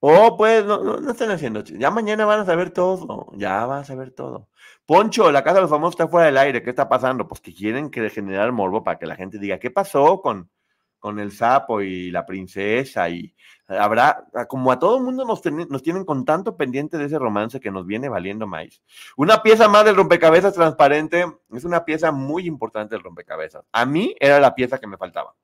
Oh, 0.00 0.36
pues, 0.36 0.64
no, 0.64 0.82
no, 0.82 1.10
están 1.10 1.30
haciendo. 1.32 1.62
Ya 1.64 1.90
mañana 1.90 2.24
van 2.24 2.40
a 2.40 2.44
saber 2.44 2.70
todo. 2.70 3.32
Ya 3.34 3.66
van 3.66 3.80
a 3.80 3.84
saber 3.84 4.12
todo. 4.12 4.48
Poncho, 4.86 5.32
la 5.32 5.42
casa 5.42 5.56
de 5.56 5.62
los 5.62 5.70
famosos 5.70 5.94
está 5.94 6.06
fuera 6.08 6.26
del 6.26 6.38
aire. 6.38 6.62
¿Qué 6.62 6.70
está 6.70 6.88
pasando? 6.88 7.26
Pues 7.26 7.40
que 7.40 7.52
quieren 7.52 7.90
generar 7.90 8.52
morbo 8.52 8.84
para 8.84 8.98
que 8.98 9.06
la 9.06 9.16
gente 9.16 9.38
diga, 9.38 9.58
¿qué 9.58 9.70
pasó 9.70 10.22
con, 10.22 10.50
con 10.98 11.18
el 11.18 11.32
sapo 11.32 11.80
y 11.80 12.10
la 12.10 12.26
princesa? 12.26 13.08
Y 13.08 13.34
habrá, 13.68 14.24
como 14.48 14.72
a 14.72 14.78
todo 14.78 14.96
el 14.98 15.04
mundo 15.04 15.24
nos, 15.24 15.42
tienen 15.82 16.04
con 16.04 16.24
tanto 16.24 16.56
pendiente 16.56 16.98
de 16.98 17.06
ese 17.06 17.18
romance 17.18 17.60
que 17.60 17.70
nos 17.70 17.86
viene 17.86 18.08
valiendo 18.08 18.46
maíz. 18.46 18.82
Una 19.16 19.42
pieza 19.42 19.68
más 19.68 19.84
del 19.84 19.96
rompecabezas 19.96 20.54
transparente 20.54 21.26
es 21.52 21.64
una 21.64 21.84
pieza 21.84 22.12
muy 22.12 22.46
importante 22.46 22.94
del 22.94 23.04
rompecabezas. 23.04 23.64
A 23.72 23.84
mí 23.84 24.14
era 24.18 24.40
la 24.40 24.54
pieza 24.54 24.78
que 24.78 24.86
me 24.86 24.96
faltaba. 24.96 25.34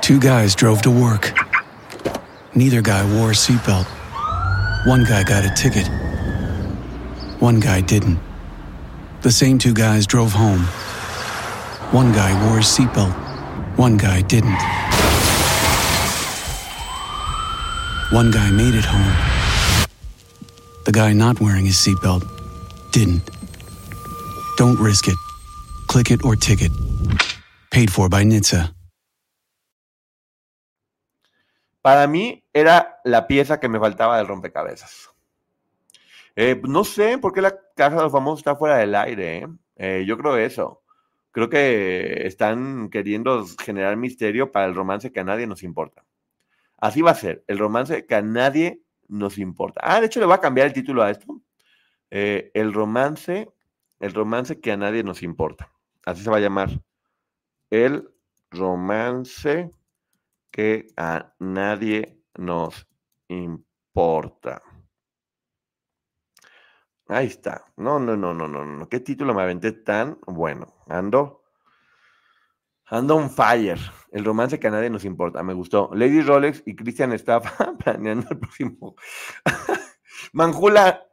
Two 0.00 0.18
guys 0.18 0.56
drove 0.56 0.82
to 0.82 0.90
work. 0.90 1.34
Neither 2.54 2.82
guy 2.82 3.02
wore 3.16 3.30
a 3.30 3.34
seatbelt. 3.34 3.86
One 4.86 5.04
guy 5.04 5.22
got 5.22 5.44
a 5.44 5.54
ticket. 5.54 5.88
One 7.40 7.60
guy 7.60 7.80
didn't. 7.80 8.18
The 9.22 9.30
same 9.30 9.58
two 9.58 9.74
guys 9.74 10.06
drove 10.06 10.32
home. 10.32 10.64
One 11.92 12.12
guy 12.12 12.32
wore 12.44 12.58
his 12.58 12.66
seatbelt. 12.66 13.29
One 13.76 13.96
guy 13.96 14.22
didn't. 14.22 14.58
One 18.12 18.30
guy 18.30 18.50
made 18.50 18.74
it 18.74 18.84
home. 18.84 19.14
The 20.84 20.92
guy 20.92 21.12
not 21.12 21.40
wearing 21.40 21.66
his 21.66 21.76
seatbelt 21.76 22.24
didn't. 22.90 23.22
Don't 24.56 24.78
risk 24.78 25.06
it. 25.06 25.16
Click 25.86 26.10
it 26.10 26.24
or 26.24 26.34
ticket. 26.36 26.72
Paid 27.70 27.90
for 27.92 28.08
by 28.08 28.24
NHTSA. 28.24 28.74
Para 31.80 32.06
mí 32.06 32.44
era 32.52 33.00
la 33.04 33.26
pieza 33.26 33.60
que 33.60 33.68
me 33.68 33.78
faltaba 33.78 34.18
del 34.18 34.26
rompecabezas. 34.26 35.08
Eh, 36.36 36.60
no 36.64 36.84
sé 36.84 37.18
por 37.18 37.32
qué 37.32 37.40
la 37.40 37.56
casa 37.74 37.96
de 37.96 38.02
los 38.02 38.12
famosos 38.12 38.40
está 38.40 38.56
fuera 38.56 38.76
del 38.76 38.94
aire. 38.94 39.38
¿eh? 39.38 39.48
Eh, 39.76 40.04
yo 40.06 40.18
creo 40.18 40.36
eso. 40.36 40.79
Creo 41.32 41.48
que 41.48 42.26
están 42.26 42.90
queriendo 42.90 43.46
generar 43.62 43.96
misterio 43.96 44.50
para 44.50 44.66
el 44.66 44.74
romance 44.74 45.12
que 45.12 45.20
a 45.20 45.24
nadie 45.24 45.46
nos 45.46 45.62
importa. 45.62 46.04
Así 46.78 47.02
va 47.02 47.12
a 47.12 47.14
ser, 47.14 47.44
el 47.46 47.58
romance 47.58 48.06
que 48.06 48.14
a 48.14 48.22
nadie 48.22 48.82
nos 49.08 49.38
importa. 49.38 49.80
Ah, 49.84 50.00
de 50.00 50.06
hecho 50.06 50.20
le 50.20 50.26
voy 50.26 50.34
a 50.34 50.40
cambiar 50.40 50.66
el 50.66 50.72
título 50.72 51.02
a 51.02 51.10
esto. 51.10 51.40
el 52.10 52.72
romance, 52.72 53.48
el 54.00 54.12
romance 54.14 54.60
que 54.60 54.72
a 54.72 54.76
nadie 54.76 55.02
nos 55.04 55.22
importa. 55.22 55.72
Así 56.04 56.22
se 56.22 56.30
va 56.30 56.38
a 56.38 56.40
llamar. 56.40 56.82
El 57.70 58.08
romance 58.50 59.70
que 60.50 60.88
a 60.96 61.34
nadie 61.38 62.20
nos 62.36 62.88
importa. 63.28 64.62
Ahí 67.10 67.26
está. 67.26 67.64
No, 67.76 67.98
no, 67.98 68.16
no, 68.16 68.32
no, 68.32 68.46
no, 68.46 68.64
no. 68.64 68.88
¿Qué 68.88 69.00
título 69.00 69.34
me 69.34 69.42
aventé 69.42 69.72
tan 69.72 70.18
bueno? 70.28 70.76
Ando. 70.86 71.42
Ando 72.86 73.16
on 73.16 73.30
fire. 73.30 73.80
El 74.12 74.24
romance 74.24 74.60
que 74.60 74.68
a 74.68 74.70
nadie 74.70 74.90
nos 74.90 75.04
importa. 75.04 75.42
Me 75.42 75.52
gustó. 75.52 75.90
Lady 75.92 76.22
Rolex 76.22 76.62
y 76.66 76.76
Christian 76.76 77.12
Estafa 77.12 77.76
planeando 77.84 78.28
el 78.30 78.38
próximo. 78.38 78.94
Manjula. 80.32 81.04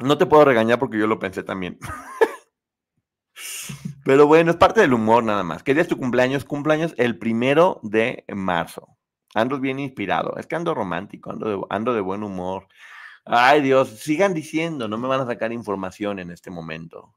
No 0.00 0.18
te 0.18 0.26
puedo 0.26 0.44
regañar 0.44 0.78
porque 0.78 0.98
yo 0.98 1.06
lo 1.06 1.18
pensé 1.18 1.42
también. 1.42 1.78
Pero 4.04 4.26
bueno, 4.26 4.50
es 4.50 4.58
parte 4.58 4.82
del 4.82 4.92
humor 4.92 5.24
nada 5.24 5.44
más. 5.44 5.62
¿Qué 5.62 5.72
día 5.72 5.82
es 5.82 5.88
tu 5.88 5.96
cumpleaños? 5.96 6.44
Cumpleaños 6.44 6.92
el 6.98 7.18
primero 7.18 7.80
de 7.82 8.26
marzo. 8.34 8.98
Ando 9.34 9.58
bien 9.58 9.78
inspirado. 9.78 10.36
Es 10.36 10.46
que 10.46 10.56
ando 10.56 10.74
romántico, 10.74 11.30
ando 11.30 11.48
de, 11.48 11.58
ando 11.70 11.94
de 11.94 12.02
buen 12.02 12.22
humor. 12.22 12.68
Ay 13.24 13.62
Dios, 13.62 13.88
sigan 13.88 14.34
diciendo, 14.34 14.88
no 14.88 14.98
me 14.98 15.08
van 15.08 15.20
a 15.20 15.26
sacar 15.26 15.52
información 15.52 16.18
en 16.18 16.30
este 16.30 16.50
momento. 16.50 17.14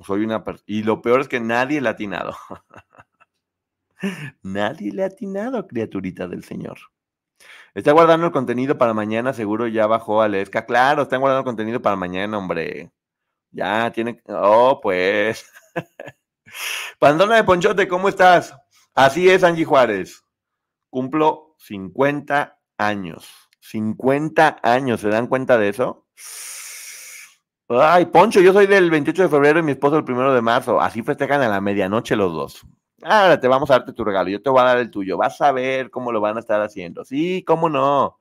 Soy 0.00 0.24
una 0.24 0.44
Y 0.66 0.82
lo 0.82 1.02
peor 1.02 1.20
es 1.20 1.28
que 1.28 1.40
nadie 1.40 1.80
le 1.80 1.88
ha 1.88 1.92
atinado. 1.92 2.34
nadie 4.42 4.92
le 4.92 5.02
ha 5.02 5.06
atinado, 5.06 5.66
criaturita 5.66 6.28
del 6.28 6.44
Señor. 6.44 6.78
Está 7.74 7.92
guardando 7.92 8.26
el 8.26 8.32
contenido 8.32 8.78
para 8.78 8.94
mañana, 8.94 9.32
seguro 9.32 9.66
ya 9.66 9.86
bajó 9.86 10.22
a 10.22 10.28
Lesca. 10.28 10.66
Claro, 10.66 11.02
están 11.02 11.20
guardando 11.20 11.40
el 11.40 11.44
contenido 11.44 11.82
para 11.82 11.96
mañana, 11.96 12.38
hombre. 12.38 12.90
Ya 13.50 13.90
tiene. 13.92 14.22
Oh, 14.28 14.80
pues. 14.82 15.50
Pandona 16.98 17.36
de 17.36 17.44
Ponchote, 17.44 17.88
¿cómo 17.88 18.08
estás? 18.08 18.54
Así 18.94 19.28
es, 19.28 19.44
Angie 19.44 19.64
Juárez. 19.64 20.24
Cumplo 20.90 21.54
50 21.58 22.58
años. 22.78 23.47
50 23.70 24.60
años, 24.62 25.00
¿se 25.00 25.08
dan 25.08 25.26
cuenta 25.26 25.58
de 25.58 25.68
eso? 25.68 26.06
Ay, 27.68 28.06
Poncho, 28.06 28.40
yo 28.40 28.54
soy 28.54 28.66
del 28.66 28.90
28 28.90 29.24
de 29.24 29.28
febrero 29.28 29.58
y 29.58 29.62
mi 29.62 29.72
esposo 29.72 29.98
el 29.98 30.10
1 30.10 30.32
de 30.32 30.40
marzo. 30.40 30.80
Así 30.80 31.02
festejan 31.02 31.42
a 31.42 31.48
la 31.48 31.60
medianoche 31.60 32.16
los 32.16 32.32
dos. 32.32 32.66
Ahora 33.02 33.38
te 33.38 33.46
vamos 33.46 33.70
a 33.70 33.74
darte 33.74 33.92
tu 33.92 34.04
regalo, 34.04 34.30
yo 34.30 34.40
te 34.40 34.48
voy 34.48 34.60
a 34.60 34.64
dar 34.64 34.78
el 34.78 34.90
tuyo. 34.90 35.18
Vas 35.18 35.40
a 35.42 35.52
ver 35.52 35.90
cómo 35.90 36.10
lo 36.10 36.20
van 36.20 36.38
a 36.38 36.40
estar 36.40 36.62
haciendo. 36.62 37.04
Sí, 37.04 37.44
cómo 37.46 37.68
no. 37.68 38.18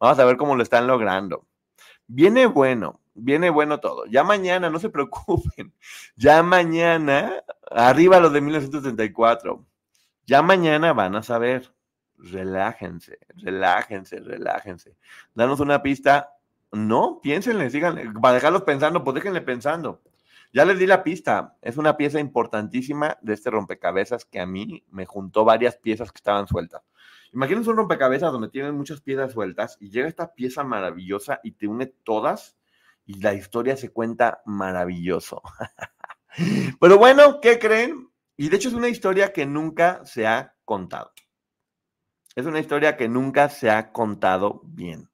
Vamos 0.00 0.18
a 0.18 0.24
ver 0.24 0.36
cómo 0.36 0.56
lo 0.56 0.64
están 0.64 0.88
logrando. 0.88 1.46
Viene 2.08 2.46
bueno, 2.46 3.00
viene 3.14 3.50
bueno 3.50 3.78
todo. 3.78 4.04
Ya 4.06 4.24
mañana, 4.24 4.68
no 4.68 4.80
se 4.80 4.90
preocupen. 4.90 5.72
Ya 6.16 6.42
mañana, 6.42 7.44
arriba 7.70 8.18
los 8.18 8.32
de 8.32 8.40
1934. 8.40 9.64
Ya 10.26 10.42
mañana 10.42 10.92
van 10.92 11.14
a 11.14 11.22
saber. 11.22 11.72
Relájense, 12.18 13.18
relájense, 13.36 14.20
relájense. 14.20 14.96
Danos 15.34 15.60
una 15.60 15.82
pista. 15.82 16.34
No, 16.72 17.20
piénsenle, 17.22 17.70
síganle. 17.70 18.10
Para 18.20 18.34
dejarlos 18.34 18.62
pensando, 18.62 19.02
pues 19.02 19.14
déjenle 19.14 19.40
pensando. 19.40 20.02
Ya 20.52 20.64
les 20.64 20.78
di 20.78 20.86
la 20.86 21.02
pista. 21.02 21.56
Es 21.62 21.76
una 21.76 21.96
pieza 21.96 22.20
importantísima 22.20 23.16
de 23.22 23.34
este 23.34 23.50
rompecabezas 23.50 24.24
que 24.24 24.40
a 24.40 24.46
mí 24.46 24.84
me 24.90 25.06
juntó 25.06 25.44
varias 25.44 25.76
piezas 25.76 26.10
que 26.10 26.18
estaban 26.18 26.46
sueltas. 26.46 26.82
Imagínense 27.32 27.70
un 27.70 27.76
rompecabezas 27.76 28.32
donde 28.32 28.48
tienen 28.48 28.74
muchas 28.74 29.00
piezas 29.00 29.32
sueltas 29.32 29.76
y 29.80 29.90
llega 29.90 30.08
esta 30.08 30.34
pieza 30.34 30.64
maravillosa 30.64 31.40
y 31.42 31.52
te 31.52 31.66
une 31.66 31.86
todas 31.86 32.56
y 33.04 33.20
la 33.20 33.34
historia 33.34 33.76
se 33.76 33.90
cuenta 33.90 34.42
maravilloso. 34.46 35.42
Pero 36.80 36.98
bueno, 36.98 37.40
¿qué 37.40 37.58
creen? 37.58 38.10
Y 38.36 38.48
de 38.48 38.56
hecho 38.56 38.68
es 38.68 38.74
una 38.74 38.88
historia 38.88 39.32
que 39.32 39.46
nunca 39.46 40.04
se 40.04 40.26
ha 40.26 40.54
contado. 40.64 41.12
Es 42.34 42.46
una 42.46 42.60
historia 42.60 42.96
que 42.96 43.08
nunca 43.08 43.48
se 43.48 43.70
ha 43.70 43.92
contado 43.92 44.60
bien. 44.64 45.08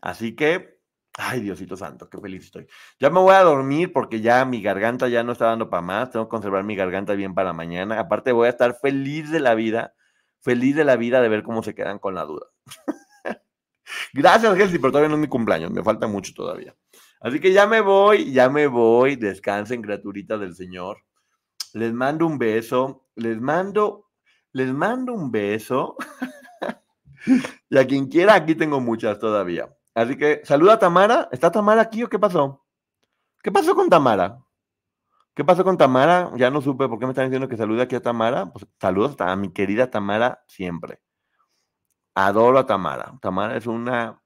Así 0.00 0.36
que, 0.36 0.78
ay 1.14 1.40
Diosito 1.40 1.76
Santo, 1.76 2.08
qué 2.10 2.18
feliz 2.18 2.44
estoy. 2.44 2.66
Ya 3.00 3.10
me 3.10 3.20
voy 3.20 3.34
a 3.34 3.42
dormir 3.42 3.92
porque 3.92 4.20
ya 4.20 4.44
mi 4.44 4.60
garganta 4.62 5.08
ya 5.08 5.22
no 5.22 5.32
está 5.32 5.46
dando 5.46 5.70
para 5.70 5.82
más. 5.82 6.10
Tengo 6.10 6.26
que 6.26 6.30
conservar 6.30 6.64
mi 6.64 6.76
garganta 6.76 7.14
bien 7.14 7.34
para 7.34 7.52
mañana. 7.52 7.98
Aparte 7.98 8.32
voy 8.32 8.46
a 8.46 8.50
estar 8.50 8.76
feliz 8.80 9.30
de 9.30 9.40
la 9.40 9.54
vida, 9.54 9.94
feliz 10.40 10.76
de 10.76 10.84
la 10.84 10.96
vida 10.96 11.20
de 11.20 11.28
ver 11.28 11.42
cómo 11.42 11.62
se 11.62 11.74
quedan 11.74 11.98
con 11.98 12.14
la 12.14 12.24
duda. 12.24 12.46
Gracias, 14.12 14.56
Gelsi, 14.56 14.78
pero 14.78 14.92
todavía 14.92 15.08
no 15.08 15.16
es 15.16 15.20
mi 15.20 15.28
cumpleaños, 15.28 15.70
me 15.70 15.82
falta 15.82 16.06
mucho 16.06 16.32
todavía. 16.34 16.74
Así 17.20 17.40
que 17.40 17.52
ya 17.52 17.66
me 17.66 17.80
voy, 17.80 18.32
ya 18.32 18.50
me 18.50 18.66
voy. 18.66 19.16
Descansen, 19.16 19.80
criaturitas 19.80 20.38
del 20.38 20.54
Señor. 20.54 20.98
Les 21.72 21.92
mando 21.92 22.26
un 22.26 22.38
beso, 22.38 23.06
les 23.14 23.40
mando, 23.40 24.03
les 24.54 24.72
mando 24.72 25.12
un 25.12 25.30
beso. 25.30 25.96
y 27.68 27.76
a 27.76 27.86
quien 27.86 28.06
quiera, 28.08 28.34
aquí 28.34 28.54
tengo 28.54 28.80
muchas 28.80 29.18
todavía. 29.18 29.68
Así 29.94 30.16
que 30.16 30.40
saluda 30.44 30.74
a 30.74 30.78
Tamara. 30.78 31.28
¿Está 31.30 31.50
Tamara 31.50 31.82
aquí 31.82 32.02
o 32.02 32.08
qué 32.08 32.18
pasó? 32.18 32.64
¿Qué 33.42 33.52
pasó 33.52 33.74
con 33.74 33.90
Tamara? 33.90 34.40
¿Qué 35.34 35.44
pasó 35.44 35.64
con 35.64 35.76
Tamara? 35.76 36.30
Ya 36.36 36.50
no 36.50 36.62
supe 36.62 36.88
por 36.88 36.98
qué 36.98 37.06
me 37.06 37.12
están 37.12 37.26
diciendo 37.26 37.48
que 37.48 37.56
saluda 37.56 37.82
aquí 37.82 37.96
a 37.96 38.00
Tamara. 38.00 38.52
Pues 38.52 38.66
saludos 38.80 39.16
a 39.20 39.34
mi 39.36 39.52
querida 39.52 39.90
Tamara 39.90 40.42
siempre. 40.46 41.00
Adoro 42.14 42.58
a 42.60 42.66
Tamara. 42.66 43.18
Tamara 43.20 43.56
es 43.56 43.66
una 43.66 44.22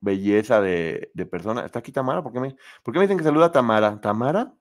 belleza 0.00 0.60
de, 0.60 1.10
persona. 1.30 1.64
¿Está 1.64 1.78
aquí 1.78 1.90
Tamara? 1.90 2.22
¿Por 2.22 2.32
qué, 2.32 2.40
me, 2.40 2.56
¿Por 2.82 2.92
qué 2.92 3.00
me 3.00 3.06
dicen 3.06 3.16
que 3.16 3.24
saluda 3.24 3.46
a 3.46 3.52
Tamara? 3.52 3.98
¿Tamara? 4.00 4.52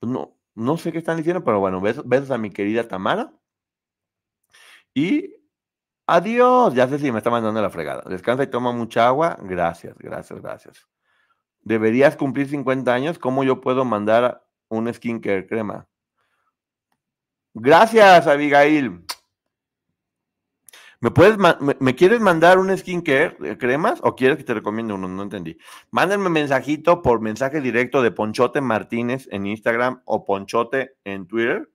Pues 0.00 0.10
no, 0.10 0.36
no 0.54 0.76
sé 0.76 0.90
qué 0.90 0.98
están 0.98 1.18
diciendo, 1.18 1.44
pero 1.44 1.60
bueno, 1.60 1.80
besos, 1.80 2.30
a 2.30 2.38
mi 2.38 2.50
querida 2.50 2.88
Tamara. 2.88 3.32
Y 4.94 5.34
adiós. 6.06 6.74
Ya 6.74 6.88
sé 6.88 6.98
si 6.98 7.10
me 7.12 7.18
está 7.18 7.30
mandando 7.30 7.60
la 7.60 7.70
fregada. 7.70 8.02
Descansa 8.08 8.44
y 8.44 8.48
toma 8.48 8.72
mucha 8.72 9.06
agua. 9.06 9.38
Gracias, 9.42 9.96
gracias, 9.98 10.40
gracias. 10.40 10.88
Deberías 11.62 12.16
cumplir 12.16 12.48
50 12.48 12.92
años. 12.92 13.18
¿Cómo 13.18 13.44
yo 13.44 13.60
puedo 13.60 13.84
mandar 13.84 14.46
un 14.68 14.92
skincare 14.92 15.46
crema? 15.46 15.86
Gracias, 17.54 18.26
Abigail. 18.26 19.04
¿Me 21.02 21.10
puedes, 21.10 21.38
me, 21.38 21.94
quieres 21.94 22.20
mandar 22.20 22.58
un 22.58 22.76
skincare 22.76 23.34
de 23.40 23.56
cremas 23.56 24.00
o 24.02 24.14
quieres 24.14 24.36
que 24.36 24.44
te 24.44 24.52
recomiende 24.52 24.92
uno? 24.92 25.08
No 25.08 25.22
entendí. 25.22 25.56
Mándenme 25.90 26.28
mensajito 26.28 27.00
por 27.00 27.22
mensaje 27.22 27.62
directo 27.62 28.02
de 28.02 28.10
Ponchote 28.10 28.60
Martínez 28.60 29.26
en 29.30 29.46
Instagram 29.46 30.02
o 30.04 30.26
Ponchote 30.26 30.96
en 31.04 31.26
Twitter, 31.26 31.70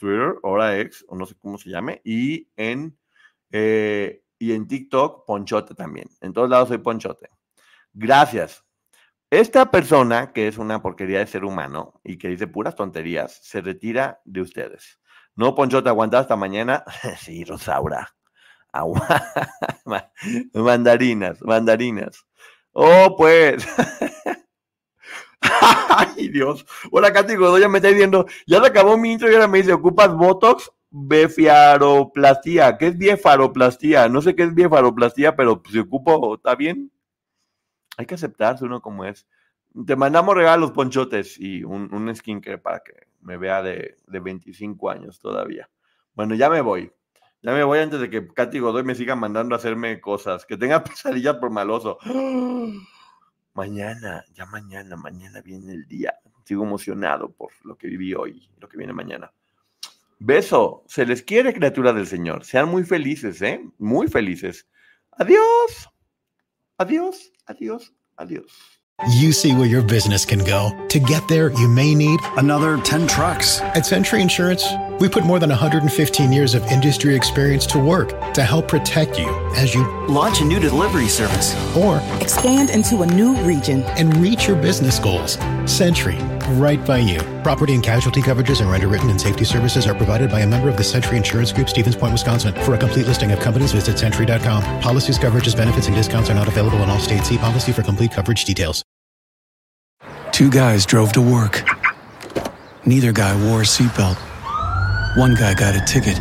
Twitter, 0.00 0.34
ahora 0.42 0.78
ex, 0.78 1.04
o 1.08 1.16
no 1.16 1.26
sé 1.26 1.36
cómo 1.38 1.58
se 1.58 1.70
llame, 1.70 2.00
y 2.04 2.48
en, 2.56 2.98
eh, 3.52 4.24
y 4.38 4.52
en 4.52 4.66
TikTok, 4.66 5.26
Ponchote 5.26 5.74
también. 5.74 6.08
En 6.20 6.32
todos 6.32 6.50
lados 6.50 6.68
soy 6.68 6.78
Ponchote. 6.78 7.28
Gracias. 7.92 8.64
Esta 9.30 9.70
persona, 9.70 10.32
que 10.32 10.48
es 10.48 10.58
una 10.58 10.82
porquería 10.82 11.20
de 11.20 11.26
ser 11.26 11.44
humano 11.44 12.00
y 12.02 12.18
que 12.18 12.28
dice 12.28 12.48
puras 12.48 12.74
tonterías, 12.74 13.38
se 13.44 13.60
retira 13.60 14.20
de 14.24 14.40
ustedes. 14.40 15.00
No, 15.36 15.54
Ponchote, 15.54 15.88
aguanta 15.88 16.18
hasta 16.18 16.34
mañana. 16.34 16.84
sí, 17.20 17.44
Rosaura. 17.44 18.12
Mandarinas, 20.54 21.42
mandarinas. 21.42 22.24
Oh, 22.72 23.14
pues. 23.16 23.66
Ay, 25.88 26.28
Dios. 26.28 26.66
Hola, 26.90 27.12
Katy 27.12 27.34
Godoy, 27.34 27.60
ya 27.60 27.68
me 27.68 27.78
está 27.78 27.88
diciendo, 27.88 28.26
ya 28.46 28.60
se 28.60 28.66
acabó 28.66 28.96
mi 28.96 29.12
intro 29.12 29.30
y 29.30 29.34
ahora 29.34 29.48
me 29.48 29.58
dice, 29.58 29.72
¿ocupas 29.72 30.14
Botox? 30.14 30.70
blefaroplastía. 30.90 32.76
¿Qué 32.76 32.88
es 32.88 32.98
blefaroplastía? 32.98 34.08
No 34.08 34.22
sé 34.22 34.34
qué 34.34 34.42
es 34.42 34.54
blefaroplastía, 34.54 35.36
pero 35.36 35.62
si 35.70 35.78
ocupo, 35.78 36.34
¿está 36.34 36.54
bien? 36.54 36.90
Hay 37.96 38.06
que 38.06 38.14
aceptarse 38.14 38.64
uno 38.64 38.80
como 38.80 39.04
es. 39.04 39.26
Te 39.86 39.94
mandamos 39.94 40.34
regalos, 40.34 40.72
ponchotes, 40.72 41.38
y 41.38 41.62
un, 41.62 41.92
un 41.94 42.14
skincare 42.14 42.58
para 42.58 42.80
que 42.80 42.92
me 43.20 43.36
vea 43.36 43.62
de, 43.62 43.96
de 44.06 44.20
25 44.20 44.90
años 44.90 45.20
todavía. 45.20 45.70
Bueno, 46.14 46.34
ya 46.34 46.50
me 46.50 46.60
voy. 46.60 46.92
Ya 47.42 47.52
me 47.52 47.64
voy 47.64 47.78
antes 47.78 48.00
de 48.00 48.10
que 48.10 48.26
Katy 48.26 48.58
Godoy 48.58 48.82
me 48.82 48.94
siga 48.94 49.14
mandando 49.14 49.54
a 49.54 49.58
hacerme 49.58 50.00
cosas. 50.00 50.44
Que 50.44 50.56
tenga 50.56 50.82
pesadillas 50.84 51.36
por 51.36 51.50
maloso. 51.50 51.98
Mañana, 53.54 54.24
ya 54.32 54.46
mañana, 54.46 54.96
mañana 54.96 55.40
viene 55.40 55.72
el 55.72 55.86
día. 55.86 56.14
Sigo 56.44 56.64
emocionado 56.64 57.30
por 57.32 57.52
lo 57.64 57.76
que 57.76 57.88
viví 57.88 58.14
hoy, 58.14 58.48
lo 58.58 58.68
que 58.68 58.76
viene 58.76 58.92
mañana. 58.92 59.32
Beso. 60.18 60.84
Se 60.86 61.06
les 61.06 61.22
quiere, 61.22 61.54
criatura 61.54 61.92
del 61.92 62.06
Señor. 62.06 62.44
Sean 62.44 62.68
muy 62.68 62.84
felices, 62.84 63.40
¿eh? 63.42 63.64
Muy 63.78 64.08
felices. 64.08 64.68
Adiós. 65.12 65.88
Adiós, 66.76 67.32
adiós, 67.46 67.94
adiós. 68.16 68.79
You 69.08 69.32
see 69.32 69.54
where 69.54 69.66
your 69.66 69.82
business 69.82 70.24
can 70.26 70.40
go. 70.40 70.76
To 70.88 70.98
get 71.00 71.26
there, 71.28 71.50
you 71.52 71.68
may 71.68 71.94
need 71.94 72.20
Another 72.36 72.76
10 72.78 73.06
trucks. 73.06 73.60
At 73.60 73.86
Century 73.86 74.20
Insurance, 74.20 74.64
we 74.98 75.08
put 75.08 75.24
more 75.24 75.38
than 75.38 75.48
115 75.48 76.32
years 76.32 76.54
of 76.54 76.62
industry 76.66 77.14
experience 77.14 77.64
to 77.66 77.78
work 77.78 78.32
to 78.34 78.42
help 78.42 78.68
protect 78.68 79.18
you 79.18 79.28
as 79.56 79.74
you 79.74 79.86
Launch 80.06 80.40
a 80.40 80.44
new 80.44 80.60
delivery 80.60 81.08
service. 81.08 81.54
or 81.76 82.00
Expand 82.20 82.70
into 82.70 83.00
a 83.02 83.06
new 83.06 83.34
region. 83.42 83.82
and 83.96 84.14
reach 84.18 84.46
your 84.46 84.56
business 84.56 84.98
goals. 84.98 85.38
Century, 85.64 86.16
right 86.58 86.84
by 86.84 86.98
you. 86.98 87.20
Property 87.42 87.74
and 87.74 87.82
casualty 87.82 88.20
coverages 88.20 88.60
and 88.60 88.68
underwritten 88.68 89.08
and 89.08 89.20
safety 89.20 89.44
services 89.44 89.86
are 89.86 89.94
provided 89.94 90.30
by 90.30 90.40
a 90.40 90.46
member 90.46 90.68
of 90.68 90.76
the 90.76 90.84
Century 90.84 91.16
Insurance 91.16 91.52
Group, 91.52 91.68
Stevens 91.70 91.96
Point, 91.96 92.12
Wisconsin. 92.12 92.52
For 92.64 92.74
a 92.74 92.78
complete 92.78 93.06
listing 93.06 93.32
of 93.32 93.40
companies, 93.40 93.72
visit 93.72 93.98
century.com. 93.98 94.62
Policies, 94.82 95.18
coverages, 95.18 95.56
benefits, 95.56 95.86
and 95.86 95.96
discounts 95.96 96.28
are 96.28 96.34
not 96.34 96.48
available 96.48 96.82
in 96.82 96.90
all 96.90 96.98
states. 97.00 97.28
See 97.28 97.38
policy 97.38 97.72
for 97.72 97.82
complete 97.82 98.12
coverage 98.12 98.44
details. 98.44 98.84
Two 100.40 100.48
guys 100.48 100.86
drove 100.86 101.12
to 101.12 101.20
work. 101.20 101.62
Neither 102.86 103.12
guy 103.12 103.36
wore 103.44 103.60
a 103.60 103.64
seatbelt. 103.64 104.16
One 105.18 105.34
guy 105.34 105.52
got 105.52 105.76
a 105.76 105.84
ticket. 105.84 106.18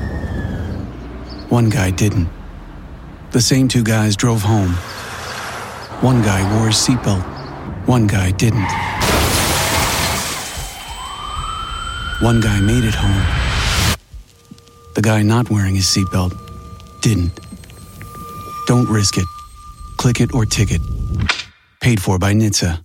One 1.49 1.69
guy 1.69 1.91
didn't. 1.91 2.27
The 3.31 3.39
same 3.39 3.69
two 3.69 3.81
guys 3.81 4.17
drove 4.17 4.41
home. 4.41 4.73
One 6.01 6.21
guy 6.21 6.41
wore 6.53 6.67
a 6.67 6.71
seatbelt. 6.71 7.23
One 7.87 8.07
guy 8.07 8.31
didn't. 8.31 8.69
One 12.19 12.41
guy 12.41 12.59
made 12.59 12.83
it 12.83 12.95
home. 12.95 13.95
The 14.95 15.01
guy 15.01 15.21
not 15.21 15.49
wearing 15.49 15.75
his 15.75 15.85
seatbelt 15.85 16.33
didn't. 16.99 17.39
Don't 18.67 18.89
risk 18.89 19.17
it. 19.17 19.25
Click 19.95 20.19
it 20.19 20.33
or 20.33 20.45
ticket. 20.45 20.81
Paid 21.79 22.01
for 22.01 22.19
by 22.19 22.33
NHTSA. 22.33 22.83